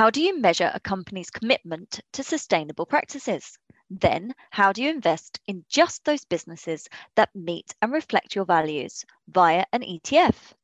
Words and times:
How 0.00 0.08
do 0.08 0.22
you 0.22 0.40
measure 0.40 0.70
a 0.72 0.80
company's 0.80 1.28
commitment 1.28 2.00
to 2.14 2.22
sustainable 2.22 2.86
practices? 2.86 3.58
Then, 3.90 4.34
how 4.50 4.72
do 4.72 4.82
you 4.82 4.88
invest 4.88 5.38
in 5.46 5.66
just 5.68 6.06
those 6.06 6.24
businesses 6.24 6.88
that 7.16 7.28
meet 7.34 7.74
and 7.82 7.92
reflect 7.92 8.34
your 8.34 8.46
values 8.46 9.04
via 9.28 9.66
an 9.74 9.82
ETF? 9.82 10.54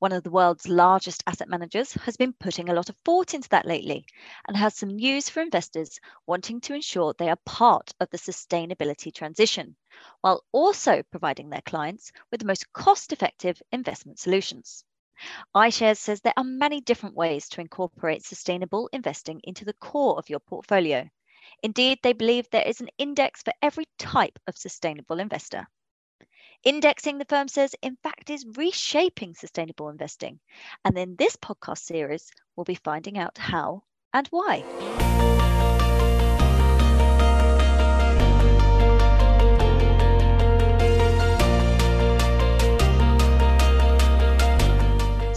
One 0.00 0.10
of 0.10 0.24
the 0.24 0.32
world's 0.32 0.66
largest 0.66 1.22
asset 1.28 1.48
managers 1.48 1.92
has 1.92 2.16
been 2.16 2.32
putting 2.32 2.68
a 2.68 2.74
lot 2.74 2.88
of 2.88 2.96
thought 3.04 3.32
into 3.32 3.48
that 3.50 3.64
lately 3.64 4.04
and 4.48 4.56
has 4.56 4.74
some 4.74 4.96
news 4.96 5.28
for 5.28 5.40
investors 5.40 6.00
wanting 6.26 6.60
to 6.62 6.74
ensure 6.74 7.14
they 7.16 7.30
are 7.30 7.38
part 7.46 7.92
of 8.00 8.10
the 8.10 8.18
sustainability 8.18 9.14
transition, 9.14 9.76
while 10.22 10.42
also 10.50 11.04
providing 11.12 11.48
their 11.48 11.62
clients 11.62 12.10
with 12.32 12.40
the 12.40 12.46
most 12.48 12.72
cost 12.72 13.12
effective 13.12 13.62
investment 13.70 14.18
solutions. 14.18 14.84
iShares 15.54 15.98
says 15.98 16.20
there 16.20 16.32
are 16.36 16.44
many 16.44 16.80
different 16.80 17.16
ways 17.16 17.48
to 17.48 17.60
incorporate 17.60 18.24
sustainable 18.24 18.88
investing 18.92 19.40
into 19.44 19.64
the 19.64 19.74
core 19.74 20.18
of 20.18 20.28
your 20.28 20.40
portfolio. 20.40 21.08
Indeed, 21.62 21.98
they 22.02 22.12
believe 22.12 22.48
there 22.50 22.66
is 22.66 22.80
an 22.80 22.88
index 22.98 23.42
for 23.42 23.52
every 23.62 23.86
type 23.98 24.38
of 24.46 24.56
sustainable 24.56 25.20
investor. 25.20 25.66
Indexing, 26.64 27.18
the 27.18 27.24
firm 27.24 27.48
says, 27.48 27.74
in 27.80 27.96
fact, 28.02 28.28
is 28.28 28.46
reshaping 28.56 29.34
sustainable 29.34 29.88
investing. 29.88 30.40
And 30.84 30.96
in 30.98 31.16
this 31.16 31.36
podcast 31.36 31.78
series, 31.78 32.30
we'll 32.54 32.64
be 32.64 32.74
finding 32.74 33.18
out 33.18 33.38
how 33.38 33.84
and 34.12 34.26
why. 34.28 35.49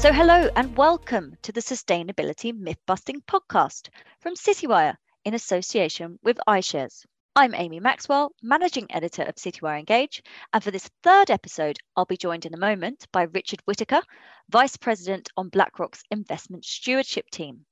So, 0.04 0.12
hello 0.12 0.50
and 0.58 0.76
welcome 0.76 1.38
to 1.44 1.54
the 1.54 1.62
Sustainability 1.62 2.54
Myth 2.54 2.80
Busting 2.86 3.22
podcast 3.22 3.88
from 4.20 4.36
Citywire 4.36 4.98
in 5.24 5.34
association 5.34 6.20
with 6.22 6.42
iShares. 6.46 7.06
I'm 7.38 7.56
Amy 7.56 7.80
Maxwell, 7.80 8.34
Managing 8.42 8.88
Editor 8.90 9.22
of 9.23 9.36
Citywire 9.36 9.80
Engage, 9.80 10.22
and 10.52 10.62
for 10.62 10.72
this 10.72 10.90
third 11.04 11.32
episode, 11.32 11.78
I'll 11.95 12.04
be 12.04 12.18
joined 12.18 12.45
in 12.45 12.54
a 12.54 12.58
moment 12.58 13.08
by 13.14 13.22
Richard 13.22 13.62
Whitaker, 13.64 14.02
Vice 14.50 14.76
President 14.76 15.30
on 15.38 15.48
BlackRock's 15.48 16.04
Investment 16.12 16.66
Stewardship 16.66 17.30
Team. 17.30 17.66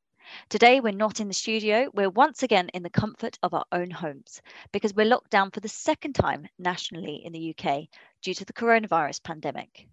Today, 0.48 0.80
we're 0.80 0.94
not 0.94 1.20
in 1.20 1.28
the 1.28 1.34
studio, 1.34 1.90
we're 1.94 2.10
once 2.10 2.44
again 2.44 2.70
in 2.70 2.82
the 2.82 2.90
comfort 2.90 3.38
of 3.44 3.54
our 3.54 3.66
own 3.74 3.92
homes 3.92 4.42
because 4.72 4.94
we're 4.94 5.06
locked 5.06 5.32
down 5.32 5.52
for 5.52 5.60
the 5.60 5.68
second 5.68 6.14
time 6.14 6.48
nationally 6.58 7.26
in 7.26 7.34
the 7.34 7.54
UK 7.54 7.90
due 8.22 8.36
to 8.36 8.46
the 8.46 8.54
coronavirus 8.54 9.22
pandemic. 9.22 9.90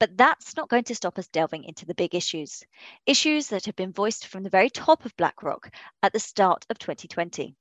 But 0.00 0.16
that's 0.16 0.56
not 0.56 0.70
going 0.70 0.84
to 0.84 0.94
stop 0.94 1.18
us 1.18 1.28
delving 1.28 1.64
into 1.64 1.84
the 1.84 1.94
big 1.94 2.14
issues, 2.14 2.64
issues 3.04 3.48
that 3.48 3.66
have 3.66 3.76
been 3.76 3.92
voiced 3.92 4.26
from 4.26 4.42
the 4.42 4.48
very 4.48 4.70
top 4.70 5.04
of 5.04 5.14
BlackRock 5.18 5.70
at 6.02 6.14
the 6.14 6.18
start 6.18 6.64
of 6.70 6.78
2020. 6.78 7.54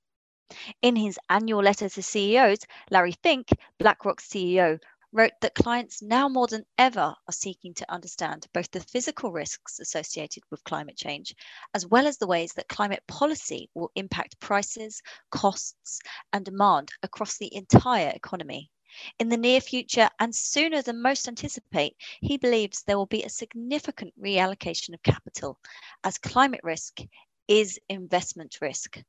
In 0.81 0.95
his 0.95 1.19
annual 1.29 1.61
letter 1.61 1.89
to 1.89 2.01
CEOs, 2.01 2.59
Larry 2.89 3.11
Fink, 3.21 3.49
BlackRock's 3.77 4.25
CEO, 4.25 4.79
wrote 5.11 5.33
that 5.41 5.53
clients 5.53 6.01
now 6.01 6.29
more 6.29 6.47
than 6.47 6.65
ever 6.77 7.13
are 7.27 7.33
seeking 7.33 7.73
to 7.73 7.91
understand 7.91 8.47
both 8.53 8.71
the 8.71 8.79
physical 8.79 9.33
risks 9.33 9.79
associated 9.79 10.43
with 10.49 10.63
climate 10.63 10.95
change, 10.95 11.35
as 11.73 11.85
well 11.87 12.07
as 12.07 12.17
the 12.17 12.27
ways 12.27 12.53
that 12.53 12.69
climate 12.69 13.03
policy 13.05 13.69
will 13.73 13.91
impact 13.95 14.39
prices, 14.39 15.01
costs, 15.29 15.99
and 16.31 16.45
demand 16.45 16.89
across 17.03 17.37
the 17.37 17.53
entire 17.53 18.13
economy. 18.15 18.71
In 19.19 19.29
the 19.29 19.37
near 19.37 19.61
future 19.61 20.09
and 20.19 20.35
sooner 20.35 20.81
than 20.81 21.01
most 21.01 21.27
anticipate, 21.27 21.95
he 22.21 22.37
believes 22.37 22.83
there 22.83 22.97
will 22.97 23.05
be 23.05 23.23
a 23.23 23.29
significant 23.29 24.13
reallocation 24.21 24.93
of 24.93 25.03
capital 25.03 25.59
as 26.03 26.17
climate 26.17 26.61
risk 26.63 26.99
is 27.47 27.79
investment 27.89 28.57
risk. 28.61 29.01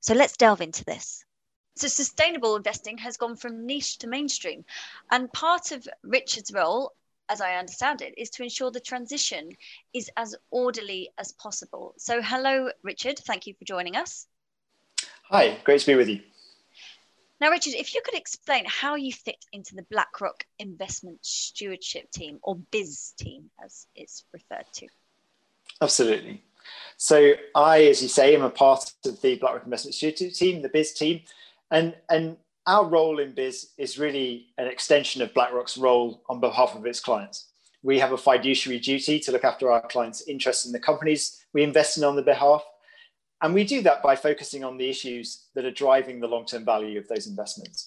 So 0.00 0.14
let's 0.14 0.36
delve 0.36 0.60
into 0.60 0.84
this. 0.84 1.24
So, 1.76 1.88
sustainable 1.88 2.56
investing 2.56 2.96
has 2.98 3.18
gone 3.18 3.36
from 3.36 3.66
niche 3.66 3.98
to 3.98 4.06
mainstream. 4.06 4.64
And 5.10 5.30
part 5.32 5.72
of 5.72 5.86
Richard's 6.02 6.50
role, 6.52 6.92
as 7.28 7.42
I 7.42 7.56
understand 7.56 8.00
it, 8.00 8.14
is 8.16 8.30
to 8.30 8.42
ensure 8.42 8.70
the 8.70 8.80
transition 8.80 9.50
is 9.92 10.10
as 10.16 10.34
orderly 10.50 11.10
as 11.18 11.32
possible. 11.32 11.94
So, 11.98 12.22
hello, 12.22 12.70
Richard. 12.82 13.18
Thank 13.18 13.46
you 13.46 13.54
for 13.54 13.66
joining 13.66 13.94
us. 13.94 14.26
Hi, 15.24 15.58
great 15.64 15.80
to 15.80 15.86
be 15.86 15.94
with 15.96 16.08
you. 16.08 16.20
Now, 17.40 17.50
Richard, 17.50 17.74
if 17.74 17.94
you 17.94 18.00
could 18.02 18.14
explain 18.14 18.64
how 18.66 18.94
you 18.94 19.12
fit 19.12 19.44
into 19.52 19.74
the 19.74 19.82
BlackRock 19.82 20.44
Investment 20.58 21.18
Stewardship 21.22 22.10
Team, 22.10 22.38
or 22.42 22.56
BIZ 22.56 23.14
team, 23.16 23.50
as 23.62 23.86
it's 23.94 24.24
referred 24.32 24.64
to. 24.74 24.86
Absolutely. 25.82 26.42
So 26.96 27.34
I, 27.54 27.84
as 27.84 28.02
you 28.02 28.08
say, 28.08 28.34
am 28.34 28.42
a 28.42 28.50
part 28.50 28.90
of 29.04 29.20
the 29.20 29.36
BlackRock 29.36 29.64
Investment 29.64 29.94
Stewardship 29.94 30.32
team, 30.32 30.62
the 30.62 30.70
BIZ 30.70 30.94
team, 30.94 31.20
and 31.70 31.94
and 32.08 32.36
our 32.66 32.84
role 32.84 33.20
in 33.20 33.32
BIZ 33.32 33.66
is 33.76 33.98
really 33.98 34.48
an 34.58 34.66
extension 34.66 35.22
of 35.22 35.34
BlackRock's 35.34 35.76
role 35.76 36.22
on 36.28 36.40
behalf 36.40 36.74
of 36.74 36.84
its 36.86 37.00
clients. 37.00 37.48
We 37.82 37.98
have 38.00 38.12
a 38.12 38.18
fiduciary 38.18 38.80
duty 38.80 39.20
to 39.20 39.30
look 39.30 39.44
after 39.44 39.70
our 39.70 39.86
clients' 39.86 40.26
interests 40.26 40.66
in 40.66 40.72
the 40.72 40.80
companies 40.80 41.44
we 41.52 41.62
invest 41.62 41.98
in 41.98 42.04
on 42.04 42.16
their 42.16 42.24
behalf, 42.24 42.64
and 43.42 43.54
we 43.54 43.64
do 43.64 43.82
that 43.82 44.02
by 44.02 44.16
focusing 44.16 44.64
on 44.64 44.76
the 44.76 44.88
issues 44.88 45.46
that 45.54 45.64
are 45.64 45.70
driving 45.70 46.20
the 46.20 46.28
long-term 46.28 46.64
value 46.64 46.98
of 46.98 47.08
those 47.08 47.26
investments. 47.26 47.86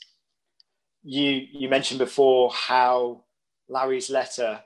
You 1.03 1.45
you 1.51 1.69
mentioned 1.69 1.99
before 1.99 2.51
how 2.51 3.23
Larry's 3.67 4.09
letter 4.09 4.61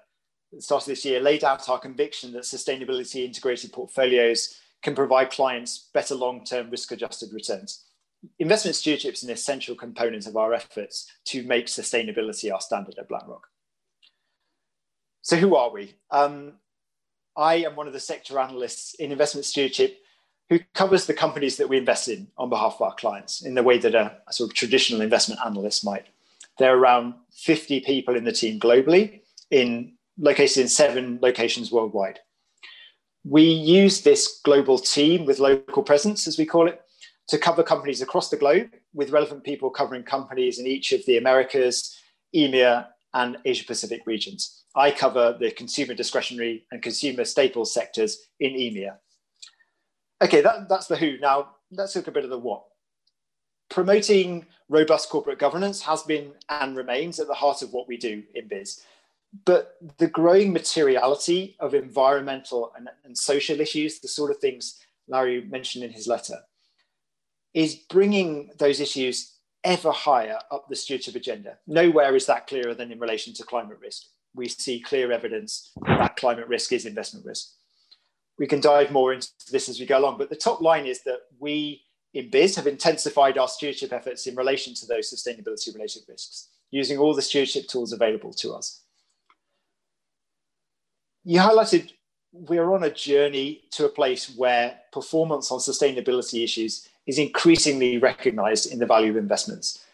the 0.51 0.61
start 0.61 0.83
of 0.83 0.87
this 0.87 1.05
year 1.05 1.19
laid 1.19 1.43
out 1.43 1.67
our 1.69 1.79
conviction 1.79 2.31
that 2.33 2.43
sustainability 2.43 3.25
integrated 3.25 3.71
portfolios 3.73 4.59
can 4.83 4.95
provide 4.95 5.31
clients 5.31 5.89
better 5.93 6.13
long-term 6.13 6.69
risk-adjusted 6.69 7.33
returns. 7.33 7.85
Investment 8.39 8.75
stewardship 8.75 9.15
is 9.15 9.23
an 9.23 9.31
essential 9.31 9.75
component 9.75 10.27
of 10.27 10.37
our 10.37 10.53
efforts 10.53 11.09
to 11.25 11.43
make 11.43 11.67
sustainability 11.67 12.53
our 12.53 12.61
standard 12.61 12.95
at 12.99 13.09
BlackRock. 13.09 13.47
So 15.21 15.37
who 15.37 15.55
are 15.55 15.71
we? 15.71 15.95
Um, 16.11 16.53
I 17.35 17.55
am 17.55 17.75
one 17.75 17.87
of 17.87 17.93
the 17.93 17.99
sector 17.99 18.37
analysts 18.37 18.93
in 18.95 19.11
investment 19.11 19.45
stewardship 19.45 20.02
who 20.49 20.59
covers 20.73 21.05
the 21.05 21.13
companies 21.13 21.57
that 21.57 21.69
we 21.69 21.77
invest 21.77 22.07
in 22.07 22.27
on 22.37 22.49
behalf 22.49 22.75
of 22.75 22.81
our 22.81 22.95
clients 22.95 23.45
in 23.45 23.55
the 23.55 23.63
way 23.63 23.77
that 23.77 23.95
a, 23.95 24.17
a 24.27 24.33
sort 24.33 24.49
of 24.49 24.55
traditional 24.55 25.01
investment 25.01 25.41
analyst 25.45 25.85
might. 25.85 26.05
There 26.59 26.73
are 26.73 26.77
around 26.77 27.15
50 27.31 27.79
people 27.81 28.15
in 28.15 28.23
the 28.23 28.31
team 28.31 28.59
globally 28.59 29.21
in 29.49 29.93
located 30.17 30.57
in 30.57 30.67
seven 30.67 31.19
locations 31.21 31.71
worldwide. 31.71 32.19
We 33.23 33.43
use 33.43 34.01
this 34.01 34.41
global 34.43 34.77
team 34.77 35.25
with 35.25 35.39
local 35.39 35.81
presence, 35.81 36.27
as 36.27 36.37
we 36.37 36.45
call 36.45 36.67
it, 36.67 36.81
to 37.29 37.37
cover 37.37 37.63
companies 37.63 38.01
across 38.01 38.29
the 38.29 38.37
globe 38.37 38.69
with 38.93 39.11
relevant 39.11 39.43
people 39.43 39.69
covering 39.69 40.03
companies 40.03 40.59
in 40.59 40.67
each 40.67 40.91
of 40.91 41.05
the 41.05 41.17
Americas, 41.17 41.97
EMEA, 42.35 42.87
and 43.13 43.37
Asia 43.45 43.65
Pacific 43.65 44.01
regions. 44.05 44.63
I 44.75 44.91
cover 44.91 45.37
the 45.39 45.51
consumer 45.51 45.93
discretionary 45.93 46.65
and 46.71 46.81
consumer 46.81 47.25
staples 47.25 47.73
sectors 47.73 48.27
in 48.39 48.53
EMEA. 48.53 48.97
Okay, 50.23 50.41
that, 50.41 50.69
that's 50.69 50.87
the 50.87 50.95
who. 50.95 51.17
Now, 51.19 51.49
let's 51.71 51.95
look 51.95 52.07
a 52.07 52.11
bit 52.11 52.23
of 52.23 52.29
the 52.29 52.37
what. 52.37 52.63
Promoting 53.69 54.45
robust 54.69 55.09
corporate 55.09 55.39
governance 55.39 55.81
has 55.81 56.03
been 56.03 56.31
and 56.49 56.77
remains 56.77 57.19
at 57.19 57.27
the 57.27 57.33
heart 57.33 57.61
of 57.61 57.73
what 57.73 57.87
we 57.87 57.97
do 57.97 58.23
in 58.33 58.47
BIZ 58.47 58.81
but 59.45 59.77
the 59.97 60.07
growing 60.07 60.53
materiality 60.53 61.55
of 61.59 61.73
environmental 61.73 62.71
and, 62.77 62.89
and, 63.03 63.17
social 63.17 63.59
issues, 63.59 63.99
the 63.99 64.07
sort 64.07 64.31
of 64.31 64.37
things 64.37 64.79
Larry 65.07 65.41
mentioned 65.41 65.83
in 65.83 65.91
his 65.91 66.07
letter, 66.07 66.37
is 67.53 67.75
bringing 67.75 68.51
those 68.59 68.79
issues 68.79 69.37
ever 69.63 69.91
higher 69.91 70.39
up 70.51 70.67
the 70.69 70.75
stewardship 70.75 71.15
agenda. 71.15 71.57
Nowhere 71.67 72.15
is 72.15 72.25
that 72.27 72.47
clearer 72.47 72.73
than 72.73 72.91
in 72.91 72.99
relation 72.99 73.33
to 73.35 73.43
climate 73.43 73.79
risk. 73.81 74.03
We 74.35 74.49
see 74.49 74.79
clear 74.79 75.11
evidence 75.11 75.71
that 75.85 76.15
climate 76.17 76.47
risk 76.47 76.71
is 76.71 76.85
investment 76.85 77.25
risk. 77.25 77.49
We 78.39 78.47
can 78.47 78.61
dive 78.61 78.91
more 78.91 79.13
into 79.13 79.27
this 79.51 79.69
as 79.69 79.79
we 79.79 79.85
go 79.85 79.99
along, 79.99 80.17
but 80.17 80.29
the 80.29 80.35
top 80.35 80.61
line 80.61 80.85
is 80.85 81.03
that 81.03 81.21
we 81.39 81.83
in 82.13 82.29
BIZ 82.29 82.55
have 82.55 82.67
intensified 82.67 83.37
our 83.37 83.47
stewardship 83.47 83.91
efforts 83.91 84.27
in 84.27 84.35
relation 84.35 84.73
to 84.75 84.85
those 84.85 85.11
sustainability 85.11 85.73
related 85.73 86.03
risks, 86.07 86.49
using 86.71 86.97
all 86.97 87.13
the 87.13 87.21
stewardship 87.21 87.67
tools 87.67 87.91
available 87.91 88.33
to 88.33 88.53
us 88.53 88.83
you 91.23 91.39
highlighted 91.39 91.91
we're 92.31 92.73
on 92.73 92.83
a 92.83 92.89
journey 92.89 93.61
to 93.71 93.85
a 93.85 93.89
place 93.89 94.35
where 94.35 94.79
performance 94.91 95.51
on 95.51 95.59
sustainability 95.59 96.43
issues 96.43 96.89
is 97.05 97.19
increasingly 97.19 97.99
recognized 97.99 98.71
in 98.71 98.79
the 98.79 98.85
value 98.87 99.11
of 99.11 99.17
investments. 99.17 99.85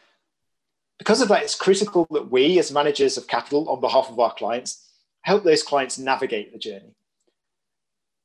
Because 0.98 1.22
of 1.22 1.28
that, 1.28 1.44
it's 1.44 1.56
critical 1.56 2.08
that 2.12 2.32
we, 2.32 2.60
as 2.60 2.72
managers 2.72 3.18
of 3.18 3.28
capital 3.28 3.68
on 3.68 3.82
behalf 3.82 4.10
of 4.10 4.20
our 4.20 4.34
clients, 4.34 4.88
help 5.22 5.44
those 5.44 5.64
clients 5.64 5.98
navigate 6.00 6.54
the 6.54 6.60
journey. 6.60 6.96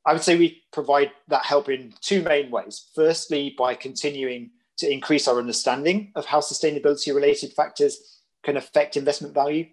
I 0.06 0.12
would 0.12 0.23
say 0.23 0.37
we 0.37 0.62
provide 0.73 1.12
that 1.29 1.45
help 1.45 1.69
in 1.69 1.95
two 2.01 2.23
main 2.23 2.51
ways. 2.51 2.91
Firstly, 2.95 3.55
by 3.56 3.75
continuing 3.75 4.51
to 4.79 4.91
increase 4.91 5.29
our 5.29 5.39
understanding 5.39 6.12
of 6.15 6.27
how 6.27 6.41
sustainability 6.41 7.15
related 7.15 7.53
factors 7.53 8.21
can 8.43 8.56
affect 8.56 8.97
investment 8.97 9.33
value. 9.33 9.67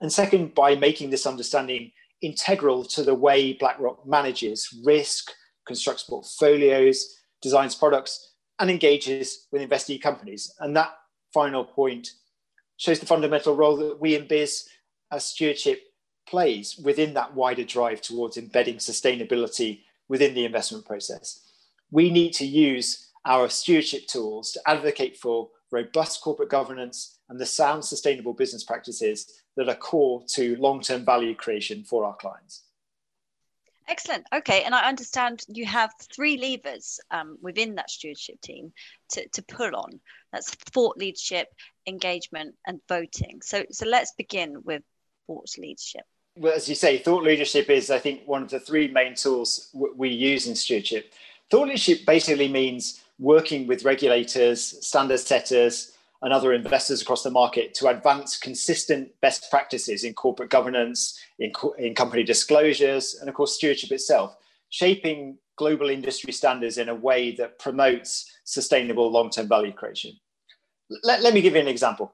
And 0.00 0.12
second, 0.12 0.54
by 0.54 0.74
making 0.74 1.10
this 1.10 1.26
understanding 1.26 1.92
integral 2.20 2.84
to 2.84 3.02
the 3.02 3.14
way 3.14 3.54
BlackRock 3.54 4.06
manages 4.06 4.68
risk, 4.84 5.32
constructs 5.66 6.04
portfolios, 6.04 7.16
designs 7.40 7.74
products, 7.74 8.34
and 8.58 8.70
engages 8.70 9.46
with 9.52 9.62
investee 9.62 10.00
companies. 10.00 10.52
And 10.60 10.76
that 10.76 10.92
final 11.32 11.64
point 11.64 12.08
shows 12.76 13.00
the 13.00 13.06
fundamental 13.06 13.54
role 13.54 13.76
that 13.76 14.00
we 14.00 14.14
in 14.14 14.26
BIS 14.26 14.68
as 15.10 15.24
stewardship 15.24 15.80
plays 16.26 16.76
within 16.78 17.14
that 17.14 17.34
wider 17.34 17.64
drive 17.64 18.00
towards 18.00 18.36
embedding 18.36 18.76
sustainability 18.76 19.80
within 20.08 20.34
the 20.34 20.44
investment 20.44 20.84
process. 20.84 21.40
We 21.90 22.10
need 22.10 22.32
to 22.34 22.46
use 22.46 23.08
our 23.24 23.48
stewardship 23.48 24.06
tools 24.06 24.52
to 24.52 24.60
advocate 24.66 25.16
for 25.16 25.48
robust 25.70 26.20
corporate 26.20 26.48
governance 26.48 27.18
and 27.28 27.38
the 27.40 27.46
sound 27.46 27.84
sustainable 27.84 28.32
business 28.32 28.64
practices 28.64 29.42
that 29.56 29.68
are 29.68 29.74
core 29.74 30.22
to 30.28 30.56
long 30.56 30.80
term 30.80 31.04
value 31.04 31.34
creation 31.34 31.82
for 31.84 32.04
our 32.04 32.14
clients. 32.16 32.62
Excellent. 33.88 34.26
Okay, 34.34 34.64
and 34.64 34.74
I 34.74 34.88
understand 34.88 35.44
you 35.48 35.64
have 35.64 35.92
three 36.14 36.38
levers 36.38 36.98
um, 37.12 37.38
within 37.40 37.76
that 37.76 37.88
stewardship 37.88 38.40
team 38.40 38.72
to, 39.10 39.28
to 39.28 39.42
pull 39.42 39.76
on. 39.76 40.00
That's 40.32 40.50
thought 40.50 40.96
leadership, 40.96 41.48
engagement, 41.86 42.56
and 42.66 42.80
voting. 42.88 43.42
So, 43.42 43.64
so 43.70 43.86
let's 43.86 44.12
begin 44.18 44.62
with 44.64 44.82
thought 45.28 45.46
leadership. 45.56 46.02
Well, 46.36 46.52
as 46.52 46.68
you 46.68 46.74
say, 46.74 46.98
thought 46.98 47.24
leadership 47.24 47.70
is, 47.70 47.90
I 47.90 47.98
think, 47.98 48.22
one 48.26 48.42
of 48.42 48.50
the 48.50 48.60
three 48.60 48.88
main 48.88 49.14
tools 49.14 49.70
w- 49.72 49.94
we 49.96 50.10
use 50.10 50.46
in 50.46 50.54
stewardship. 50.54 51.14
Thought 51.50 51.68
leadership 51.68 52.04
basically 52.04 52.48
means 52.48 53.02
working 53.18 53.66
with 53.66 53.84
regulators, 53.84 54.86
standard 54.86 55.18
setters, 55.18 55.92
and 56.22 56.32
other 56.32 56.52
investors 56.52 57.00
across 57.00 57.22
the 57.22 57.30
market 57.30 57.72
to 57.74 57.88
advance 57.88 58.36
consistent 58.38 59.10
best 59.20 59.50
practices 59.50 60.04
in 60.04 60.12
corporate 60.12 60.50
governance, 60.50 61.18
in, 61.38 61.52
co- 61.52 61.72
in 61.78 61.94
company 61.94 62.22
disclosures, 62.22 63.16
and 63.20 63.28
of 63.28 63.34
course, 63.34 63.54
stewardship 63.54 63.92
itself, 63.92 64.36
shaping 64.68 65.38
global 65.56 65.88
industry 65.88 66.32
standards 66.32 66.76
in 66.76 66.90
a 66.90 66.94
way 66.94 67.34
that 67.36 67.58
promotes 67.58 68.30
sustainable 68.44 69.10
long 69.10 69.30
term 69.30 69.48
value 69.48 69.72
creation. 69.72 70.12
Let, 71.02 71.22
let 71.22 71.32
me 71.32 71.40
give 71.40 71.54
you 71.54 71.60
an 71.60 71.68
example. 71.68 72.12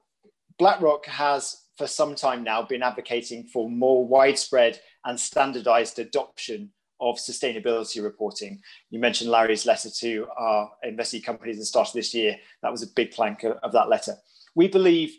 BlackRock 0.59 1.05
has, 1.07 1.62
for 1.77 1.87
some 1.87 2.15
time 2.15 2.43
now, 2.43 2.61
been 2.61 2.83
advocating 2.83 3.45
for 3.45 3.69
more 3.69 4.05
widespread 4.05 4.79
and 5.05 5.19
standardized 5.19 5.99
adoption 5.99 6.71
of 7.01 7.17
sustainability 7.17 8.01
reporting. 8.01 8.61
You 8.89 8.99
mentioned 8.99 9.29
Larry's 9.29 9.65
letter 9.65 9.89
to 9.99 10.27
our 10.37 10.71
investee 10.85 11.23
companies 11.23 11.57
at 11.57 11.61
the 11.61 11.65
start 11.65 11.89
of 11.89 11.93
this 11.93 12.13
year. 12.13 12.37
That 12.61 12.71
was 12.71 12.83
a 12.83 12.93
big 12.95 13.11
plank 13.11 13.43
of, 13.43 13.57
of 13.63 13.71
that 13.73 13.89
letter. 13.89 14.15
We 14.55 14.67
believe 14.67 15.17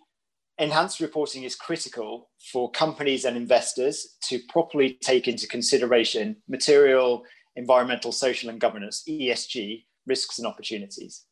enhanced 0.59 1.01
reporting 1.01 1.43
is 1.43 1.57
critical 1.57 2.31
for 2.53 2.71
companies 2.71 3.25
and 3.25 3.37
investors 3.37 4.17
to 4.23 4.39
properly 4.49 4.97
take 5.03 5.29
into 5.29 5.49
consideration 5.49 6.37
material, 6.49 7.25
environmental, 7.57 8.13
social, 8.13 8.51
and 8.51 8.61
governance, 8.61 9.03
ESG, 9.09 9.85
risks 10.07 10.39
and 10.39 10.47
opportunities. 10.47 11.25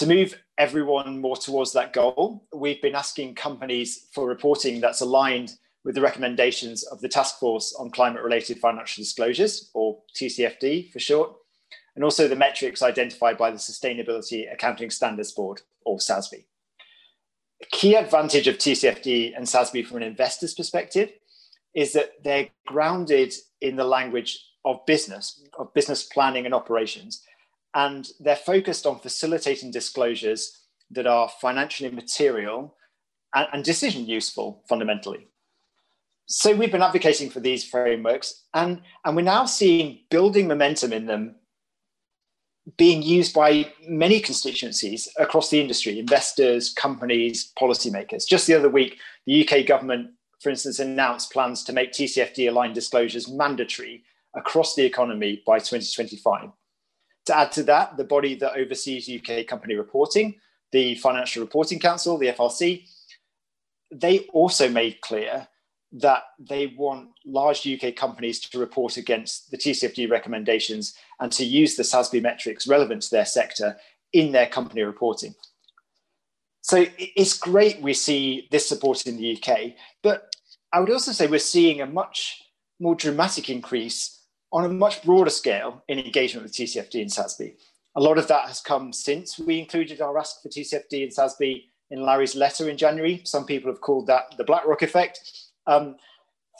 To 0.00 0.06
move 0.06 0.42
everyone 0.56 1.20
more 1.20 1.36
towards 1.36 1.74
that 1.74 1.92
goal, 1.92 2.46
we've 2.56 2.80
been 2.80 2.94
asking 2.94 3.34
companies 3.34 4.06
for 4.14 4.26
reporting 4.26 4.80
that's 4.80 5.02
aligned 5.02 5.56
with 5.84 5.94
the 5.94 6.00
recommendations 6.00 6.84
of 6.84 7.02
the 7.02 7.08
Task 7.08 7.38
Force 7.38 7.76
on 7.78 7.90
Climate 7.90 8.22
Related 8.22 8.58
Financial 8.60 9.02
Disclosures, 9.02 9.70
or 9.74 9.98
TCFD 10.18 10.90
for 10.90 11.00
short, 11.00 11.34
and 11.94 12.02
also 12.02 12.26
the 12.26 12.34
metrics 12.34 12.80
identified 12.80 13.36
by 13.36 13.50
the 13.50 13.58
Sustainability 13.58 14.50
Accounting 14.50 14.88
Standards 14.88 15.32
Board, 15.32 15.60
or 15.84 15.98
SASB. 15.98 16.46
A 17.60 17.66
key 17.70 17.94
advantage 17.94 18.48
of 18.48 18.56
TCFD 18.56 19.36
and 19.36 19.44
SASB 19.44 19.84
from 19.84 19.98
an 19.98 20.04
investor's 20.04 20.54
perspective 20.54 21.10
is 21.74 21.92
that 21.92 22.12
they're 22.24 22.48
grounded 22.66 23.34
in 23.60 23.76
the 23.76 23.84
language 23.84 24.46
of 24.64 24.80
business, 24.86 25.46
of 25.58 25.74
business 25.74 26.04
planning 26.04 26.46
and 26.46 26.54
operations, 26.54 27.22
and 27.74 28.08
they're 28.20 28.36
focused 28.36 28.86
on 28.86 29.00
facilitating 29.00 29.70
disclosures 29.70 30.60
that 30.90 31.06
are 31.06 31.30
financially 31.40 31.90
material 31.90 32.74
and, 33.34 33.46
and 33.52 33.64
decision 33.64 34.06
useful 34.06 34.64
fundamentally. 34.68 35.28
So 36.26 36.54
we've 36.54 36.72
been 36.72 36.82
advocating 36.82 37.30
for 37.30 37.40
these 37.40 37.64
frameworks 37.64 38.44
and, 38.54 38.82
and 39.04 39.16
we're 39.16 39.22
now 39.22 39.46
seeing 39.46 40.00
building 40.10 40.46
momentum 40.48 40.92
in 40.92 41.06
them 41.06 41.36
being 42.76 43.02
used 43.02 43.34
by 43.34 43.72
many 43.88 44.20
constituencies 44.20 45.08
across 45.18 45.50
the 45.50 45.60
industry 45.60 45.98
investors 45.98 46.72
companies 46.72 47.52
policymakers. 47.58 48.28
Just 48.28 48.46
the 48.46 48.54
other 48.54 48.68
week 48.68 48.98
the 49.26 49.44
uk 49.46 49.66
government 49.66 50.10
for 50.40 50.50
instance 50.50 50.78
announced 50.78 51.32
plans 51.32 51.64
to 51.64 51.72
make 51.72 51.92
tcfd 51.92 52.48
aligned 52.48 52.74
disclosures 52.74 53.28
mandatory 53.28 54.04
across 54.34 54.74
the 54.74 54.84
economy 54.84 55.42
by 55.46 55.58
2025 55.58 56.50
to 57.30 57.38
add 57.38 57.52
to 57.52 57.62
that 57.62 57.96
the 57.96 58.04
body 58.04 58.34
that 58.34 58.56
oversees 58.56 59.08
uk 59.08 59.46
company 59.46 59.74
reporting 59.74 60.34
the 60.72 60.94
financial 60.96 61.42
reporting 61.42 61.78
council 61.78 62.18
the 62.18 62.28
frc 62.28 62.84
they 63.92 64.20
also 64.32 64.68
made 64.68 65.00
clear 65.00 65.48
that 65.92 66.22
they 66.38 66.68
want 66.68 67.08
large 67.26 67.66
UK 67.66 67.96
companies 67.96 68.38
to 68.38 68.58
report 68.58 68.96
against 68.96 69.50
the 69.50 69.58
TCFD 69.58 70.08
recommendations 70.08 70.94
and 71.18 71.32
to 71.32 71.44
use 71.44 71.74
the 71.74 71.82
SASB 71.82 72.22
metrics 72.22 72.68
relevant 72.68 73.02
to 73.02 73.10
their 73.10 73.24
sector 73.24 73.76
in 74.12 74.30
their 74.30 74.46
company 74.46 74.82
reporting. 74.82 75.34
So 76.62 76.86
it's 76.98 77.36
great 77.36 77.80
we 77.80 77.94
see 77.94 78.46
this 78.50 78.68
support 78.68 79.06
in 79.06 79.16
the 79.16 79.36
UK, 79.36 79.72
but 80.02 80.32
I 80.72 80.78
would 80.78 80.90
also 80.90 81.10
say 81.10 81.26
we're 81.26 81.40
seeing 81.40 81.80
a 81.80 81.86
much 81.86 82.40
more 82.78 82.94
dramatic 82.94 83.50
increase 83.50 84.19
on 84.52 84.64
a 84.64 84.68
much 84.68 85.02
broader 85.02 85.30
scale 85.30 85.82
in 85.88 85.98
engagement 85.98 86.44
with 86.44 86.52
TCFD 86.52 87.02
and 87.02 87.10
SASB. 87.10 87.54
A 87.96 88.00
lot 88.00 88.18
of 88.18 88.28
that 88.28 88.46
has 88.46 88.60
come 88.60 88.92
since 88.92 89.38
we 89.38 89.58
included 89.58 90.00
our 90.00 90.18
ask 90.18 90.42
for 90.42 90.48
TCFD 90.48 91.04
and 91.04 91.12
SASB 91.12 91.64
in 91.90 92.02
Larry's 92.02 92.36
letter 92.36 92.68
in 92.68 92.76
January. 92.76 93.22
Some 93.24 93.44
people 93.44 93.70
have 93.70 93.80
called 93.80 94.06
that 94.06 94.36
the 94.36 94.44
BlackRock 94.44 94.82
effect. 94.82 95.48
Um, 95.66 95.96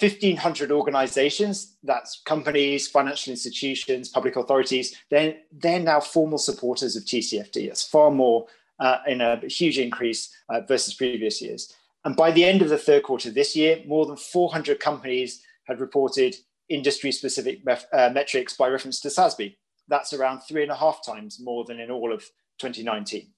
1,500 0.00 0.72
organizations, 0.72 1.76
that's 1.82 2.22
companies, 2.24 2.88
financial 2.88 3.32
institutions, 3.32 4.08
public 4.08 4.36
authorities, 4.36 4.96
they're, 5.10 5.36
they're 5.52 5.78
now 5.78 6.00
formal 6.00 6.38
supporters 6.38 6.96
of 6.96 7.04
TCFD. 7.04 7.68
It's 7.68 7.86
far 7.86 8.10
more 8.10 8.46
uh, 8.78 8.98
in 9.06 9.20
a 9.20 9.36
huge 9.46 9.78
increase 9.78 10.34
uh, 10.48 10.62
versus 10.62 10.94
previous 10.94 11.42
years. 11.42 11.74
And 12.04 12.16
by 12.16 12.30
the 12.30 12.44
end 12.44 12.62
of 12.62 12.70
the 12.70 12.78
third 12.78 13.02
quarter 13.02 13.30
this 13.30 13.54
year, 13.54 13.82
more 13.86 14.06
than 14.06 14.16
400 14.16 14.80
companies 14.80 15.42
had 15.64 15.80
reported 15.80 16.34
industry 16.70 17.12
specific 17.12 17.60
uh, 17.92 18.10
metrics 18.12 18.56
by 18.56 18.68
reference 18.68 19.00
to 19.00 19.08
SASB. 19.08 19.56
That's 19.88 20.12
around 20.12 20.40
three 20.40 20.62
and 20.62 20.72
a 20.72 20.76
half 20.76 21.04
times 21.04 21.38
more 21.42 21.64
than 21.64 21.80
in 21.80 21.90
all 21.90 22.12
of 22.12 22.20
2019. 22.58 23.28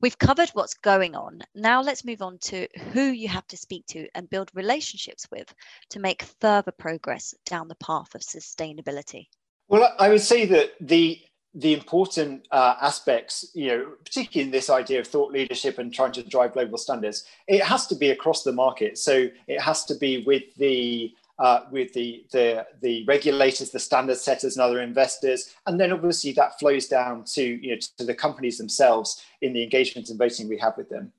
We've 0.00 0.18
covered 0.18 0.50
what's 0.50 0.74
going 0.74 1.14
on. 1.14 1.40
Now 1.54 1.80
let's 1.80 2.04
move 2.04 2.20
on 2.20 2.38
to 2.42 2.68
who 2.92 3.04
you 3.04 3.28
have 3.28 3.46
to 3.46 3.56
speak 3.56 3.86
to 3.86 4.06
and 4.14 4.28
build 4.28 4.50
relationships 4.52 5.26
with 5.30 5.54
to 5.90 6.00
make 6.00 6.24
further 6.40 6.72
progress 6.72 7.34
down 7.46 7.68
the 7.68 7.76
path 7.76 8.14
of 8.14 8.20
sustainability. 8.20 9.28
Well, 9.68 9.94
I 9.98 10.10
would 10.10 10.20
say 10.20 10.44
that 10.46 10.72
the 10.80 11.20
the 11.56 11.72
important 11.72 12.48
uh, 12.50 12.74
aspects, 12.80 13.52
you 13.54 13.68
know, 13.68 13.92
particularly 14.04 14.46
in 14.46 14.50
this 14.50 14.68
idea 14.68 14.98
of 14.98 15.06
thought 15.06 15.30
leadership 15.30 15.78
and 15.78 15.94
trying 15.94 16.10
to 16.10 16.22
drive 16.24 16.52
global 16.52 16.76
standards, 16.76 17.24
it 17.46 17.62
has 17.62 17.86
to 17.86 17.94
be 17.94 18.10
across 18.10 18.42
the 18.42 18.52
market. 18.52 18.98
So 18.98 19.28
it 19.46 19.60
has 19.60 19.84
to 19.84 19.94
be 19.94 20.24
with 20.24 20.42
the 20.56 21.14
uh, 21.38 21.60
with 21.70 21.92
the, 21.92 22.24
the, 22.32 22.66
the 22.80 23.04
regulators, 23.06 23.70
the 23.70 23.78
standard 23.78 24.16
setters, 24.16 24.56
and 24.56 24.62
other 24.62 24.80
investors. 24.80 25.54
And 25.66 25.80
then 25.80 25.92
obviously 25.92 26.32
that 26.32 26.58
flows 26.58 26.86
down 26.86 27.24
to, 27.34 27.42
you 27.42 27.72
know, 27.72 27.80
to 27.98 28.04
the 28.04 28.14
companies 28.14 28.58
themselves 28.58 29.24
in 29.42 29.52
the 29.52 29.62
engagement 29.62 30.08
and 30.10 30.18
voting 30.18 30.48
we 30.48 30.58
have 30.58 30.76
with 30.76 30.88
them. 30.88 31.12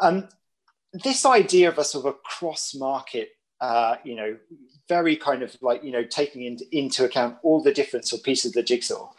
Um, 0.00 0.28
this 0.92 1.24
idea 1.24 1.68
of 1.68 1.78
a 1.78 1.84
sort 1.84 2.06
of 2.06 2.14
a 2.14 2.18
cross 2.18 2.74
market, 2.74 3.30
uh, 3.60 3.96
you 4.04 4.16
know, 4.16 4.36
very 4.88 5.16
kind 5.16 5.42
of 5.42 5.56
like, 5.62 5.82
you 5.82 5.92
know, 5.92 6.04
taking 6.04 6.42
into, 6.44 6.64
into 6.76 7.04
account 7.04 7.36
all 7.42 7.62
the 7.62 7.72
different 7.72 8.06
sort 8.06 8.20
of 8.20 8.24
pieces 8.24 8.50
of 8.50 8.54
the 8.54 8.62
jigsaw. 8.62 9.10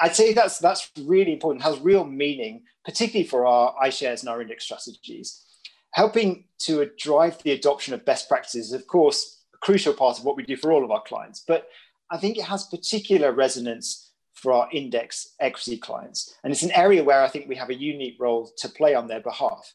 I'd 0.00 0.14
say 0.14 0.32
that's 0.32 0.58
that's 0.58 0.90
really 1.00 1.32
important, 1.32 1.64
has 1.64 1.80
real 1.80 2.04
meaning, 2.04 2.62
particularly 2.84 3.26
for 3.26 3.46
our 3.46 3.74
iShares 3.82 4.20
and 4.20 4.28
our 4.28 4.40
index 4.40 4.64
strategies. 4.64 5.42
Helping 5.90 6.44
to 6.60 6.88
drive 6.98 7.42
the 7.42 7.50
adoption 7.50 7.92
of 7.92 8.04
best 8.04 8.28
practices, 8.28 8.72
of 8.72 8.86
course, 8.86 9.41
crucial 9.62 9.94
part 9.94 10.18
of 10.18 10.24
what 10.24 10.36
we 10.36 10.42
do 10.42 10.56
for 10.56 10.72
all 10.72 10.84
of 10.84 10.90
our 10.90 11.02
clients. 11.02 11.44
But 11.46 11.68
I 12.10 12.18
think 12.18 12.36
it 12.36 12.44
has 12.44 12.66
particular 12.66 13.32
resonance 13.32 14.12
for 14.34 14.52
our 14.52 14.68
index 14.72 15.34
equity 15.40 15.78
clients. 15.78 16.34
And 16.42 16.52
it's 16.52 16.62
an 16.62 16.72
area 16.72 17.04
where 17.04 17.22
I 17.22 17.28
think 17.28 17.48
we 17.48 17.56
have 17.56 17.70
a 17.70 17.74
unique 17.74 18.16
role 18.18 18.50
to 18.58 18.68
play 18.68 18.94
on 18.94 19.06
their 19.06 19.20
behalf, 19.20 19.72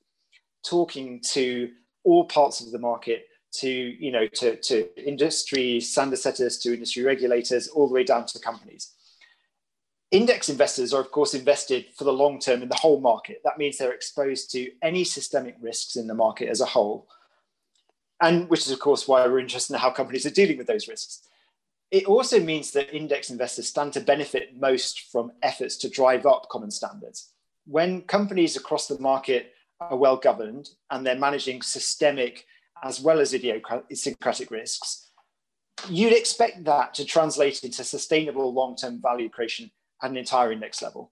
talking 0.64 1.22
to 1.32 1.70
all 2.04 2.26
parts 2.26 2.62
of 2.62 2.72
the 2.72 2.80
market, 2.80 3.26
to, 3.54 3.70
you 3.70 4.12
know, 4.12 4.28
to, 4.28 4.58
to 4.58 5.08
industry 5.08 5.80
standard 5.80 6.20
setters, 6.20 6.58
to 6.60 6.74
industry 6.74 7.04
regulators, 7.04 7.70
all 7.70 7.88
the 7.88 7.94
way 7.94 8.04
down 8.04 8.26
to 8.26 8.40
companies. 8.40 8.94
Index 10.12 10.50
investors 10.50 10.94
are, 10.94 11.02
of 11.02 11.12
course, 11.12 11.34
invested 11.34 11.86
for 11.98 12.04
the 12.04 12.14
long 12.14 12.40
term 12.40 12.62
in 12.62 12.70
the 12.70 12.76
whole 12.76 13.00
market. 13.00 13.42
That 13.44 13.58
means 13.58 13.78
they're 13.78 13.94
exposed 13.94 14.52
to 14.52 14.70
any 14.82 15.04
systemic 15.04 15.56
risks 15.62 15.96
in 15.96 16.08
the 16.08 16.14
market 16.14 16.50
as 16.50 16.62
a 16.62 16.66
whole 16.66 17.08
and 18.22 18.50
which 18.50 18.62
is 18.62 18.72
of 18.72 18.80
course 18.80 19.08
why 19.08 19.26
we're 19.28 19.40
interested 19.40 19.74
in 19.74 19.80
how 19.80 19.92
companies 19.92 20.26
are 20.26 20.32
dealing 20.32 20.58
with 20.58 20.68
those 20.68 20.88
risks 20.88 21.28
It 21.90 22.06
also 22.06 22.40
means 22.40 22.72
that 22.72 22.94
index 22.94 23.30
investors 23.30 23.70
stand 23.70 23.94
to 23.94 24.02
benefit 24.02 24.60
most 24.60 25.12
from 25.12 25.32
efforts 25.42 25.78
to 25.78 25.90
drive 25.90 26.26
up 26.26 26.50
common 26.50 26.72
standards. 26.72 27.32
When 27.66 28.02
companies 28.02 28.58
across 28.58 28.88
the 28.88 29.00
market 29.00 29.54
are 29.80 29.96
well 29.96 30.18
governed 30.18 30.70
and 30.90 31.06
they're 31.06 31.16
managing 31.16 31.62
systemic 31.62 32.46
as 32.84 33.00
well 33.00 33.20
as 33.20 33.34
idiosyncratic 33.34 34.52
risks, 34.52 35.10
you'd 35.90 36.14
expect 36.14 36.66
that 36.66 36.94
to 36.96 37.06
translate 37.06 37.64
into 37.64 37.84
sustainable 37.84 38.54
long 38.54 38.76
term 38.76 39.02
value 39.02 39.30
creation 39.30 39.72
at 40.02 40.12
an 40.12 40.18
entire 40.18 40.52
index 40.52 40.82
level. 40.82 41.12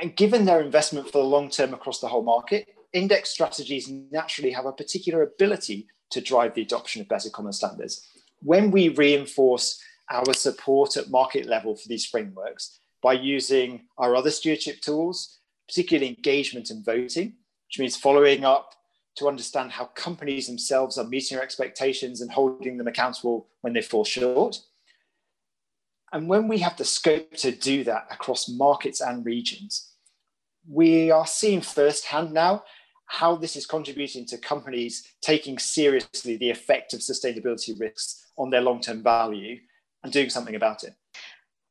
And 0.00 0.16
given 0.16 0.44
their 0.44 0.62
investment 0.62 1.06
for 1.06 1.18
the 1.18 1.24
long 1.24 1.50
term 1.50 1.74
across 1.74 2.00
the 2.00 2.08
whole 2.08 2.22
market, 2.22 2.68
index 2.92 3.30
strategies 3.30 3.88
naturally 3.88 4.50
have 4.50 4.66
a 4.66 4.72
particular 4.72 5.22
ability 5.22 5.86
to 6.10 6.20
drive 6.20 6.54
the 6.54 6.62
adoption 6.62 7.00
of 7.00 7.08
better 7.08 7.30
common 7.30 7.52
standards. 7.52 8.06
When 8.42 8.70
we 8.70 8.88
reinforce 8.88 9.80
our 10.10 10.32
support 10.32 10.96
at 10.96 11.10
market 11.10 11.46
level 11.46 11.76
for 11.76 11.88
these 11.88 12.06
frameworks 12.06 12.80
by 13.02 13.12
using 13.12 13.86
our 13.96 14.16
other 14.16 14.30
stewardship 14.30 14.80
tools, 14.80 15.38
particularly 15.68 16.08
engagement 16.08 16.70
and 16.70 16.84
voting, 16.84 17.34
which 17.68 17.78
means 17.78 17.96
following 17.96 18.44
up 18.44 18.74
to 19.16 19.28
understand 19.28 19.70
how 19.70 19.84
companies 19.86 20.46
themselves 20.46 20.98
are 20.98 21.06
meeting 21.06 21.38
our 21.38 21.44
expectations 21.44 22.20
and 22.20 22.30
holding 22.30 22.76
them 22.76 22.88
accountable 22.88 23.46
when 23.60 23.72
they 23.72 23.82
fall 23.82 24.04
short. 24.04 24.60
And 26.12 26.28
when 26.28 26.48
we 26.48 26.58
have 26.58 26.76
the 26.76 26.84
scope 26.84 27.32
to 27.36 27.52
do 27.52 27.84
that 27.84 28.08
across 28.10 28.48
markets 28.48 29.00
and 29.00 29.24
regions, 29.24 29.92
we 30.68 31.10
are 31.10 31.26
seeing 31.26 31.60
firsthand 31.60 32.32
now 32.32 32.64
how 33.10 33.34
this 33.34 33.56
is 33.56 33.66
contributing 33.66 34.24
to 34.24 34.38
companies 34.38 35.02
taking 35.20 35.58
seriously 35.58 36.36
the 36.36 36.48
effect 36.48 36.94
of 36.94 37.00
sustainability 37.00 37.78
risks 37.78 38.30
on 38.38 38.50
their 38.50 38.60
long 38.60 38.80
term 38.80 39.02
value 39.02 39.58
and 40.04 40.12
doing 40.12 40.30
something 40.30 40.54
about 40.54 40.84
it. 40.84 40.94